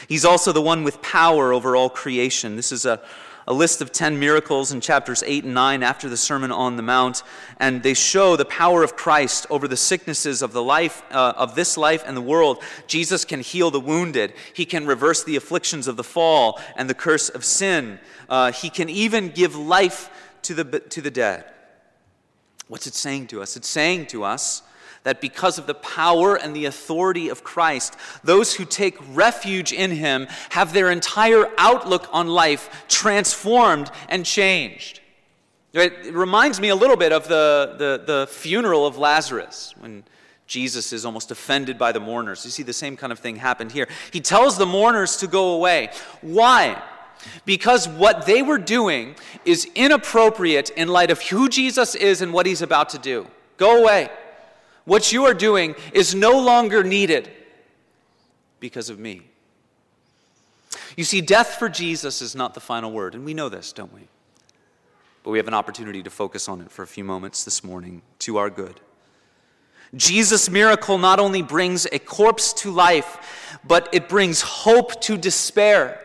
He's 0.07 0.23
also 0.23 0.51
the 0.53 0.61
one 0.61 0.83
with 0.83 1.01
power 1.01 1.51
over 1.51 1.75
all 1.75 1.89
creation. 1.89 2.55
This 2.55 2.71
is 2.71 2.85
a, 2.85 3.01
a 3.47 3.53
list 3.53 3.81
of 3.81 3.91
10 3.91 4.19
miracles 4.19 4.71
in 4.71 4.81
chapters 4.81 5.23
8 5.25 5.43
and 5.43 5.53
9 5.53 5.83
after 5.83 6.09
the 6.09 6.17
Sermon 6.17 6.51
on 6.51 6.77
the 6.77 6.81
Mount, 6.81 7.21
and 7.59 7.83
they 7.83 7.93
show 7.93 8.35
the 8.35 8.45
power 8.45 8.83
of 8.83 8.95
Christ 8.95 9.45
over 9.49 9.67
the 9.67 9.77
sicknesses 9.77 10.41
of 10.41 10.51
the 10.51 10.63
life 10.63 11.03
uh, 11.11 11.33
of 11.37 11.55
this 11.55 11.77
life 11.77 12.03
and 12.05 12.17
the 12.17 12.21
world. 12.21 12.61
Jesus 12.87 13.23
can 13.23 13.41
heal 13.41 13.69
the 13.69 13.79
wounded. 13.79 14.33
He 14.53 14.65
can 14.65 14.87
reverse 14.87 15.23
the 15.23 15.35
afflictions 15.35 15.87
of 15.87 15.95
the 15.95 16.03
fall 16.03 16.59
and 16.75 16.89
the 16.89 16.95
curse 16.95 17.29
of 17.29 17.45
sin. 17.45 17.99
Uh, 18.27 18.51
he 18.51 18.69
can 18.69 18.89
even 18.89 19.29
give 19.29 19.55
life 19.55 20.09
to 20.43 20.53
the, 20.53 20.79
to 20.79 21.01
the 21.01 21.11
dead. 21.11 21.45
What's 22.67 22.87
it 22.87 22.95
saying 22.95 23.27
to 23.27 23.41
us? 23.41 23.55
It's 23.55 23.67
saying 23.67 24.07
to 24.07 24.23
us 24.23 24.63
that 25.05 25.21
because 25.21 25.57
of 25.57 25.67
the 25.67 25.75
power 25.75 26.35
and 26.35 26.55
the 26.55 26.65
authority 26.65 27.29
of 27.29 27.43
Christ, 27.43 27.95
those 28.23 28.55
who 28.55 28.65
take 28.65 28.97
refuge 29.15 29.71
in 29.71 29.91
him 29.91 30.27
have 30.49 30.73
their 30.73 30.89
entire 30.89 31.47
outlook 31.57 32.09
on 32.11 32.27
life 32.27 32.85
transformed 32.89 33.91
and 34.09 34.25
changed. 34.25 34.99
It 35.73 36.13
reminds 36.13 36.59
me 36.59 36.69
a 36.69 36.75
little 36.75 36.97
bit 36.97 37.13
of 37.13 37.27
the, 37.27 37.75
the, 37.77 38.03
the 38.05 38.27
funeral 38.27 38.87
of 38.87 38.97
Lazarus 38.97 39.75
when 39.79 40.03
Jesus 40.47 40.91
is 40.91 41.05
almost 41.05 41.29
offended 41.29 41.77
by 41.77 41.91
the 41.91 41.99
mourners. 41.99 42.43
You 42.43 42.51
see, 42.51 42.63
the 42.63 42.73
same 42.73 42.97
kind 42.97 43.13
of 43.13 43.19
thing 43.19 43.35
happened 43.35 43.71
here. 43.71 43.87
He 44.11 44.21
tells 44.21 44.57
the 44.57 44.65
mourners 44.65 45.17
to 45.17 45.27
go 45.27 45.53
away. 45.53 45.91
Why? 46.21 46.81
Because 47.45 47.87
what 47.87 48.25
they 48.25 48.41
were 48.41 48.57
doing 48.57 49.15
is 49.45 49.69
inappropriate 49.75 50.71
in 50.71 50.87
light 50.87 51.11
of 51.11 51.21
who 51.21 51.47
Jesus 51.47 51.93
is 51.93 52.21
and 52.21 52.33
what 52.33 52.47
he's 52.47 52.63
about 52.63 52.89
to 52.89 52.97
do. 52.97 53.27
Go 53.57 53.81
away. 53.83 54.09
What 54.85 55.11
you 55.11 55.25
are 55.25 55.33
doing 55.33 55.75
is 55.93 56.15
no 56.15 56.39
longer 56.39 56.83
needed 56.83 57.29
because 58.59 58.89
of 58.89 58.99
me. 58.99 59.23
You 60.95 61.03
see, 61.03 61.21
death 61.21 61.55
for 61.59 61.67
Jesus 61.67 62.21
is 62.21 62.35
not 62.35 62.53
the 62.53 62.59
final 62.59 62.91
word, 62.91 63.15
and 63.15 63.25
we 63.25 63.33
know 63.33 63.49
this, 63.49 63.73
don't 63.73 63.93
we? 63.93 64.07
But 65.23 65.31
we 65.31 65.39
have 65.39 65.47
an 65.47 65.53
opportunity 65.53 66.03
to 66.03 66.09
focus 66.09 66.47
on 66.47 66.61
it 66.61 66.71
for 66.71 66.83
a 66.83 66.87
few 66.87 67.03
moments 67.03 67.43
this 67.43 67.63
morning 67.63 68.03
to 68.19 68.37
our 68.37 68.49
good. 68.49 68.79
Jesus' 69.95 70.49
miracle 70.49 70.97
not 70.97 71.19
only 71.19 71.41
brings 71.41 71.85
a 71.91 71.99
corpse 71.99 72.53
to 72.53 72.71
life, 72.71 73.57
but 73.65 73.89
it 73.91 74.07
brings 74.07 74.41
hope 74.41 75.01
to 75.01 75.17
despair. 75.17 75.99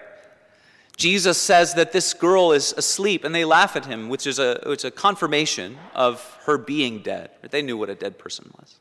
Jesus 1.01 1.41
says 1.41 1.73
that 1.75 1.93
this 1.93 2.13
girl 2.13 2.53
is 2.53 2.75
asleep, 2.77 3.25
and 3.25 3.35
they 3.35 3.47
laugh 3.47 3.75
at 3.75 3.87
him, 3.87 4.11
which 4.11 4.27
is 4.27 4.39
a, 4.39 4.61
which 4.67 4.81
is 4.81 4.85
a 4.85 4.91
confirmation 4.91 5.79
of 5.95 6.39
her 6.45 6.59
being 6.59 6.99
dead. 6.99 7.31
They 7.51 7.63
knew 7.63 7.79
what 7.79 7.89
a 7.89 7.95
dead 7.95 8.19
person 8.19 8.51
was. 8.59 8.79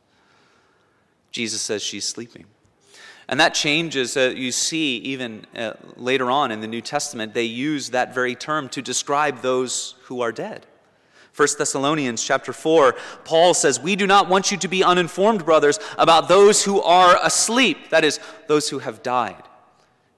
Jesus 1.31 1.61
says 1.61 1.81
she's 1.81 2.03
sleeping. 2.03 2.43
And 3.29 3.39
that 3.39 3.53
changes, 3.53 4.17
uh, 4.17 4.33
you 4.35 4.51
see, 4.51 4.97
even 4.97 5.45
uh, 5.55 5.75
later 5.95 6.29
on 6.29 6.51
in 6.51 6.59
the 6.59 6.67
New 6.67 6.81
Testament, 6.81 7.33
they 7.33 7.43
use 7.43 7.91
that 7.91 8.13
very 8.13 8.35
term 8.35 8.67
to 8.69 8.81
describe 8.81 9.41
those 9.41 9.95
who 10.03 10.19
are 10.19 10.33
dead. 10.33 10.65
1 11.37 11.47
Thessalonians 11.57 12.21
chapter 12.21 12.51
4, 12.51 12.95
Paul 13.23 13.53
says, 13.53 13.79
We 13.79 13.95
do 13.95 14.05
not 14.05 14.27
want 14.27 14.51
you 14.51 14.57
to 14.57 14.67
be 14.67 14.83
uninformed, 14.83 15.45
brothers, 15.45 15.79
about 15.97 16.27
those 16.27 16.65
who 16.65 16.81
are 16.81 17.17
asleep, 17.23 17.91
that 17.91 18.03
is, 18.03 18.19
those 18.47 18.67
who 18.67 18.79
have 18.79 19.03
died 19.03 19.43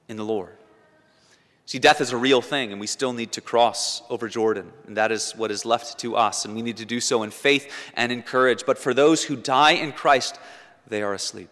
in 0.08 0.18
the 0.18 0.26
Lord. 0.26 0.58
See, 1.66 1.80
death 1.80 2.02
is 2.02 2.12
a 2.12 2.18
real 2.18 2.42
thing, 2.42 2.72
and 2.72 2.82
we 2.82 2.88
still 2.88 3.14
need 3.14 3.32
to 3.34 3.42
cross 3.42 4.02
over 4.10 4.28
Jordan. 4.28 4.72
And 4.88 4.98
that 4.98 5.12
is 5.12 5.32
what 5.34 5.52
is 5.52 5.66
left 5.66 6.00
to 6.00 6.16
us, 6.16 6.44
and 6.44 6.56
we 6.56 6.62
need 6.62 6.78
to 6.78 6.86
do 6.86 7.00
so 7.00 7.24
in 7.24 7.32
faith 7.32 7.72
and 7.94 8.12
in 8.12 8.24
courage. 8.24 8.64
But 8.66 8.78
for 8.78 8.94
those 8.94 9.24
who 9.24 9.36
die 9.36 9.72
in 9.72 9.94
Christ, 9.94 10.38
they 10.88 11.02
are 11.02 11.14
asleep. 11.14 11.50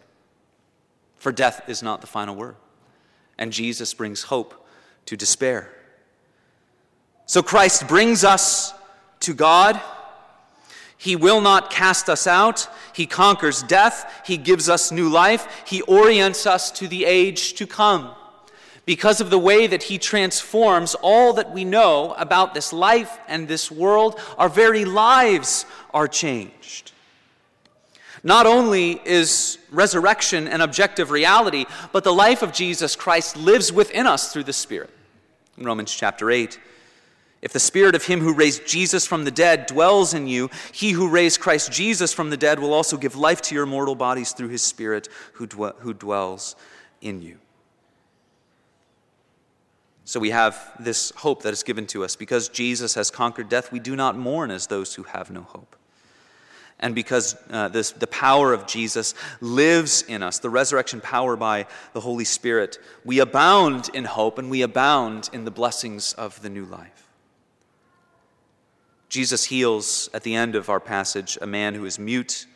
For 1.18 1.32
death 1.32 1.68
is 1.68 1.82
not 1.82 2.00
the 2.00 2.06
final 2.06 2.34
word. 2.34 2.56
And 3.38 3.52
Jesus 3.52 3.94
brings 3.94 4.24
hope 4.24 4.66
to 5.06 5.16
despair. 5.16 5.70
So 7.26 7.42
Christ 7.42 7.88
brings 7.88 8.24
us 8.24 8.74
to 9.20 9.34
God. 9.34 9.80
He 10.98 11.16
will 11.16 11.40
not 11.40 11.70
cast 11.70 12.10
us 12.10 12.26
out. 12.26 12.68
He 12.94 13.06
conquers 13.06 13.62
death. 13.62 14.22
He 14.26 14.36
gives 14.36 14.68
us 14.68 14.92
new 14.92 15.08
life. 15.08 15.62
He 15.66 15.80
orients 15.82 16.46
us 16.46 16.70
to 16.72 16.88
the 16.88 17.06
age 17.06 17.54
to 17.54 17.66
come. 17.66 18.14
Because 18.86 19.20
of 19.20 19.30
the 19.30 19.38
way 19.38 19.66
that 19.66 19.84
He 19.84 19.98
transforms 19.98 20.94
all 20.96 21.32
that 21.34 21.52
we 21.52 21.64
know 21.64 22.14
about 22.18 22.54
this 22.54 22.72
life 22.72 23.18
and 23.28 23.46
this 23.46 23.70
world, 23.70 24.18
our 24.38 24.48
very 24.48 24.84
lives 24.84 25.66
are 25.92 26.08
changed. 26.08 26.92
Not 28.22 28.46
only 28.46 29.00
is 29.04 29.58
resurrection 29.70 30.46
an 30.48 30.60
objective 30.60 31.10
reality, 31.10 31.66
but 31.92 32.04
the 32.04 32.12
life 32.12 32.42
of 32.42 32.52
Jesus 32.52 32.96
Christ 32.96 33.36
lives 33.36 33.72
within 33.72 34.06
us 34.06 34.32
through 34.32 34.44
the 34.44 34.52
Spirit. 34.52 34.90
In 35.56 35.64
Romans 35.64 35.94
chapter 35.94 36.30
8, 36.30 36.58
if 37.42 37.54
the 37.54 37.60
spirit 37.60 37.94
of 37.94 38.04
him 38.04 38.20
who 38.20 38.34
raised 38.34 38.66
Jesus 38.66 39.06
from 39.06 39.24
the 39.24 39.30
dead 39.30 39.66
dwells 39.66 40.12
in 40.12 40.26
you, 40.26 40.50
he 40.72 40.90
who 40.90 41.08
raised 41.08 41.40
Christ 41.40 41.72
Jesus 41.72 42.12
from 42.12 42.28
the 42.28 42.36
dead 42.36 42.60
will 42.60 42.74
also 42.74 42.98
give 42.98 43.16
life 43.16 43.40
to 43.42 43.54
your 43.54 43.64
mortal 43.64 43.94
bodies 43.94 44.32
through 44.32 44.48
his 44.48 44.62
spirit 44.62 45.08
who, 45.34 45.46
dwell, 45.46 45.74
who 45.78 45.94
dwells 45.94 46.54
in 47.00 47.22
you. 47.22 47.38
So 50.10 50.18
we 50.18 50.30
have 50.30 50.72
this 50.80 51.12
hope 51.18 51.44
that 51.44 51.52
is 51.52 51.62
given 51.62 51.86
to 51.86 52.02
us. 52.02 52.16
Because 52.16 52.48
Jesus 52.48 52.94
has 52.94 53.12
conquered 53.12 53.48
death, 53.48 53.70
we 53.70 53.78
do 53.78 53.94
not 53.94 54.18
mourn 54.18 54.50
as 54.50 54.66
those 54.66 54.96
who 54.96 55.04
have 55.04 55.30
no 55.30 55.42
hope. 55.42 55.76
And 56.80 56.96
because 56.96 57.36
uh, 57.48 57.68
this, 57.68 57.92
the 57.92 58.08
power 58.08 58.52
of 58.52 58.66
Jesus 58.66 59.14
lives 59.40 60.02
in 60.02 60.24
us, 60.24 60.40
the 60.40 60.50
resurrection 60.50 61.00
power 61.00 61.36
by 61.36 61.66
the 61.92 62.00
Holy 62.00 62.24
Spirit, 62.24 62.80
we 63.04 63.20
abound 63.20 63.88
in 63.94 64.04
hope 64.04 64.38
and 64.38 64.50
we 64.50 64.62
abound 64.62 65.30
in 65.32 65.44
the 65.44 65.52
blessings 65.52 66.12
of 66.14 66.42
the 66.42 66.50
new 66.50 66.64
life. 66.64 67.06
Jesus 69.08 69.44
heals 69.44 70.10
at 70.12 70.24
the 70.24 70.34
end 70.34 70.56
of 70.56 70.68
our 70.68 70.80
passage 70.80 71.38
a 71.40 71.46
man 71.46 71.76
who 71.76 71.84
is 71.84 72.00
mute 72.00 72.46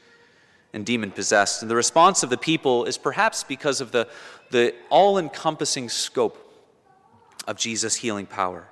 and 0.72 0.84
demon 0.84 1.12
possessed. 1.12 1.62
And 1.62 1.70
the 1.70 1.76
response 1.76 2.24
of 2.24 2.30
the 2.30 2.36
people 2.36 2.84
is 2.84 2.98
perhaps 2.98 3.44
because 3.44 3.80
of 3.80 3.92
the, 3.92 4.08
the 4.50 4.74
all 4.90 5.18
encompassing 5.18 5.88
scope 5.88 6.43
of 7.46 7.56
Jesus' 7.56 7.96
healing 7.96 8.26
power. 8.26 8.66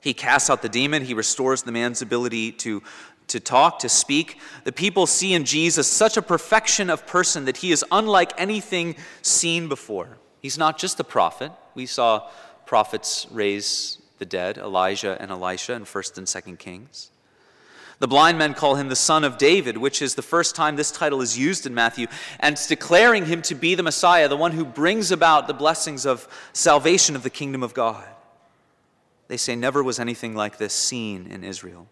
He 0.00 0.14
casts 0.14 0.50
out 0.50 0.62
the 0.62 0.68
demon, 0.68 1.04
he 1.04 1.14
restores 1.14 1.62
the 1.62 1.72
man's 1.72 2.02
ability 2.02 2.52
to, 2.52 2.82
to 3.28 3.40
talk, 3.40 3.80
to 3.80 3.88
speak. 3.88 4.38
The 4.64 4.72
people 4.72 5.06
see 5.06 5.34
in 5.34 5.44
Jesus 5.44 5.88
such 5.88 6.16
a 6.16 6.22
perfection 6.22 6.90
of 6.90 7.06
person 7.06 7.46
that 7.46 7.58
he 7.58 7.72
is 7.72 7.84
unlike 7.90 8.32
anything 8.38 8.96
seen 9.22 9.68
before. 9.68 10.18
He's 10.40 10.58
not 10.58 10.78
just 10.78 11.00
a 11.00 11.04
prophet. 11.04 11.50
We 11.74 11.86
saw 11.86 12.28
prophets 12.66 13.26
raise 13.30 14.00
the 14.18 14.26
dead, 14.26 14.58
Elijah 14.58 15.16
and 15.20 15.30
Elisha 15.30 15.74
in 15.74 15.84
1st 15.84 16.18
and 16.18 16.26
2nd 16.26 16.58
Kings. 16.58 17.10
The 17.98 18.08
blind 18.08 18.36
men 18.36 18.52
call 18.52 18.74
him 18.74 18.88
the 18.88 18.96
son 18.96 19.24
of 19.24 19.38
David, 19.38 19.78
which 19.78 20.02
is 20.02 20.14
the 20.14 20.22
first 20.22 20.54
time 20.54 20.76
this 20.76 20.90
title 20.90 21.22
is 21.22 21.38
used 21.38 21.66
in 21.66 21.74
Matthew, 21.74 22.08
and 22.40 22.58
declaring 22.68 23.24
him 23.24 23.40
to 23.42 23.54
be 23.54 23.74
the 23.74 23.82
Messiah, 23.82 24.28
the 24.28 24.36
one 24.36 24.52
who 24.52 24.66
brings 24.66 25.10
about 25.10 25.46
the 25.46 25.54
blessings 25.54 26.04
of 26.04 26.28
salvation 26.52 27.16
of 27.16 27.22
the 27.22 27.30
kingdom 27.30 27.62
of 27.62 27.72
God. 27.72 28.04
They 29.28 29.38
say, 29.38 29.56
Never 29.56 29.82
was 29.82 29.98
anything 29.98 30.34
like 30.34 30.58
this 30.58 30.74
seen 30.74 31.26
in 31.26 31.42
Israel. 31.42 31.88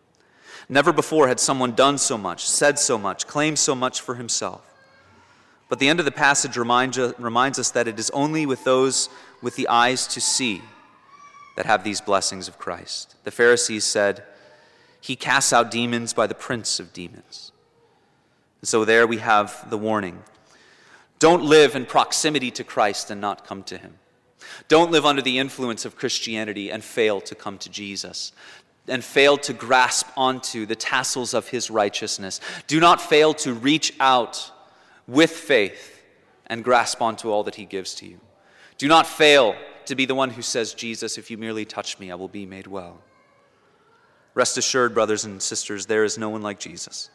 Never 0.68 0.92
before 0.92 1.28
had 1.28 1.40
someone 1.40 1.74
done 1.74 1.98
so 1.98 2.18
much, 2.18 2.46
said 2.46 2.78
so 2.78 2.98
much, 2.98 3.26
claimed 3.26 3.58
so 3.58 3.74
much 3.74 4.00
for 4.00 4.14
himself. 4.14 4.62
But 5.68 5.78
the 5.78 5.88
end 5.88 5.98
of 5.98 6.04
the 6.04 6.12
passage 6.12 6.56
reminds 6.56 6.98
us 7.58 7.70
that 7.70 7.88
it 7.88 7.98
is 7.98 8.10
only 8.10 8.44
with 8.44 8.64
those 8.64 9.08
with 9.42 9.56
the 9.56 9.68
eyes 9.68 10.06
to 10.08 10.20
see 10.20 10.62
that 11.56 11.66
have 11.66 11.82
these 11.82 12.00
blessings 12.00 12.46
of 12.46 12.58
Christ. 12.58 13.16
The 13.24 13.30
Pharisees 13.30 13.84
said, 13.84 14.24
He 15.04 15.16
casts 15.16 15.52
out 15.52 15.70
demons 15.70 16.14
by 16.14 16.26
the 16.26 16.34
prince 16.34 16.80
of 16.80 16.94
demons. 16.94 17.52
And 18.62 18.68
so 18.68 18.86
there 18.86 19.06
we 19.06 19.18
have 19.18 19.68
the 19.68 19.76
warning. 19.76 20.22
Don't 21.18 21.44
live 21.44 21.76
in 21.76 21.84
proximity 21.84 22.50
to 22.52 22.64
Christ 22.64 23.10
and 23.10 23.20
not 23.20 23.46
come 23.46 23.64
to 23.64 23.76
Him. 23.76 23.98
Don't 24.66 24.90
live 24.90 25.04
under 25.04 25.20
the 25.20 25.38
influence 25.38 25.84
of 25.84 25.94
Christianity 25.94 26.72
and 26.72 26.82
fail 26.82 27.20
to 27.20 27.34
come 27.34 27.58
to 27.58 27.68
Jesus 27.68 28.32
and 28.88 29.04
fail 29.04 29.36
to 29.36 29.52
grasp 29.52 30.06
onto 30.16 30.64
the 30.64 30.74
tassels 30.74 31.34
of 31.34 31.48
his 31.48 31.70
righteousness. 31.70 32.40
Do 32.66 32.80
not 32.80 32.98
fail 32.98 33.34
to 33.34 33.52
reach 33.52 33.92
out 34.00 34.52
with 35.06 35.32
faith 35.32 36.02
and 36.46 36.64
grasp 36.64 37.02
onto 37.02 37.28
all 37.28 37.44
that 37.44 37.56
he 37.56 37.66
gives 37.66 37.94
to 37.96 38.06
you. 38.06 38.20
Do 38.78 38.88
not 38.88 39.06
fail 39.06 39.54
to 39.84 39.94
be 39.94 40.06
the 40.06 40.14
one 40.14 40.30
who 40.30 40.40
says, 40.40 40.72
Jesus, 40.72 41.18
if 41.18 41.30
you 41.30 41.36
merely 41.36 41.66
touch 41.66 41.98
me, 41.98 42.10
I 42.10 42.14
will 42.14 42.28
be 42.28 42.46
made 42.46 42.66
well. 42.66 43.02
Rest 44.35 44.59
assured, 44.59 44.94
brothers 44.94 45.25
and 45.25 45.40
sisters, 45.40 45.87
there 45.87 46.05
is 46.05 46.18
no 46.18 46.29
one 46.29 46.42
like 46.42 46.59
Jesus. 46.59 47.11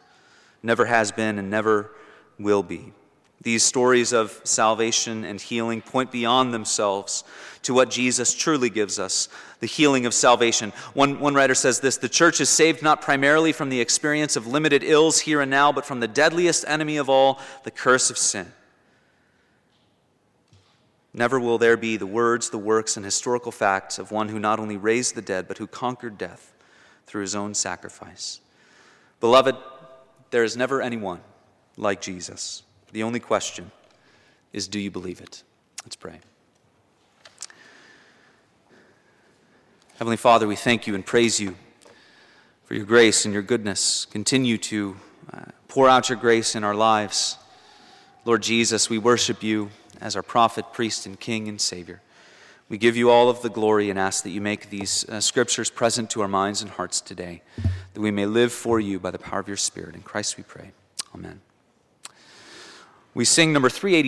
Never 0.64 0.86
has 0.86 1.12
been 1.12 1.38
and 1.38 1.50
never 1.50 1.92
will 2.38 2.64
be. 2.64 2.94
These 3.42 3.64
stories 3.64 4.12
of 4.12 4.42
salvation 4.44 5.24
and 5.24 5.40
healing 5.40 5.82
point 5.82 6.12
beyond 6.12 6.54
themselves 6.54 7.24
to 7.64 7.74
what 7.74 7.90
Jesus 7.90 8.34
truly 8.34 8.70
gives 8.70 9.00
us 9.00 9.30
the 9.62 9.68
healing 9.68 10.06
of 10.06 10.14
salvation. 10.14 10.72
One, 10.94 11.20
one 11.20 11.36
writer 11.36 11.56
says 11.56 11.80
this 11.80 11.98
The 11.98 12.10
church 12.10 12.42
is 12.42 12.50
saved 12.50 12.82
not 12.82 13.02
primarily 13.02 13.54
from 13.54 13.70
the 13.70 13.80
experience 13.80 14.36
of 14.36 14.48
limited 14.48 14.84
ills 14.84 15.20
here 15.20 15.40
and 15.40 15.52
now, 15.52 15.72
but 15.72 15.86
from 15.86 16.02
the 16.02 16.08
deadliest 16.08 16.66
enemy 16.68 16.98
of 16.98 17.10
all, 17.10 17.40
the 17.64 17.72
curse 17.72 18.10
of 18.10 18.18
sin. 18.18 18.52
Never 21.14 21.40
will 21.40 21.58
there 21.58 21.78
be 21.78 21.98
the 21.98 22.06
words, 22.06 22.50
the 22.50 22.58
works, 22.58 22.98
and 22.98 23.06
historical 23.06 23.52
facts 23.52 24.00
of 24.00 24.12
one 24.12 24.30
who 24.30 24.40
not 24.40 24.60
only 24.60 24.78
raised 24.78 25.16
the 25.16 25.22
dead, 25.22 25.48
but 25.48 25.58
who 25.58 25.68
conquered 25.68 26.18
death 26.18 26.54
through 27.10 27.22
his 27.22 27.34
own 27.34 27.56
sacrifice. 27.56 28.40
Beloved, 29.20 29.56
there 30.30 30.44
is 30.44 30.56
never 30.56 30.80
anyone 30.80 31.22
like 31.76 32.02
Jesus. 32.02 32.62
The 32.92 33.02
only 33.02 33.20
question 33.20 33.72
is 34.54 34.68
do 34.68 34.80
you 34.80 34.92
believe 34.92 35.20
it? 35.20 35.42
Let's 35.84 35.96
pray. 35.96 36.20
Heavenly 39.98 40.18
Father, 40.18 40.48
we 40.48 40.56
thank 40.56 40.86
you 40.86 40.94
and 40.94 41.04
praise 41.04 41.40
you 41.40 41.56
for 42.66 42.76
your 42.76 42.86
grace 42.86 43.26
and 43.26 43.34
your 43.34 43.44
goodness. 43.44 44.06
Continue 44.06 44.60
to 44.60 44.96
uh, 45.34 45.46
pour 45.68 45.90
out 45.90 46.10
your 46.10 46.18
grace 46.18 46.54
in 46.54 46.64
our 46.64 46.76
lives. 46.76 47.38
Lord 48.24 48.44
Jesus, 48.44 48.88
we 48.88 49.00
worship 49.00 49.42
you 49.42 49.72
as 50.00 50.16
our 50.16 50.22
prophet, 50.22 50.72
priest, 50.74 51.08
and 51.08 51.20
king 51.20 51.48
and 51.48 51.60
savior. 51.60 52.02
We 52.70 52.78
give 52.78 52.96
you 52.96 53.10
all 53.10 53.30
of 53.30 53.42
the 53.42 53.50
glory 53.50 53.90
and 53.90 53.98
ask 53.98 54.24
that 54.24 54.30
you 54.30 54.42
make 54.42 54.70
these 54.70 55.04
uh, 55.10 55.20
scriptures 55.20 55.72
present 55.72 56.12
to 56.12 56.22
our 56.22 56.28
minds 56.28 56.62
and 56.62 56.70
hearts 56.70 57.02
today, 57.02 57.42
that 57.94 58.00
we 58.00 58.12
may 58.12 58.28
live 58.28 58.54
for 58.54 58.80
you 58.80 59.00
by 59.00 59.10
the 59.10 59.18
power 59.18 59.40
of 59.40 59.48
your 59.48 59.58
Spirit. 59.58 59.96
In 59.96 60.02
Christ 60.02 60.38
we 60.38 60.44
pray. 60.44 60.72
Amen. 61.16 61.42
We 63.16 63.26
sing 63.26 63.52
number 63.52 63.70
380. 63.70 64.08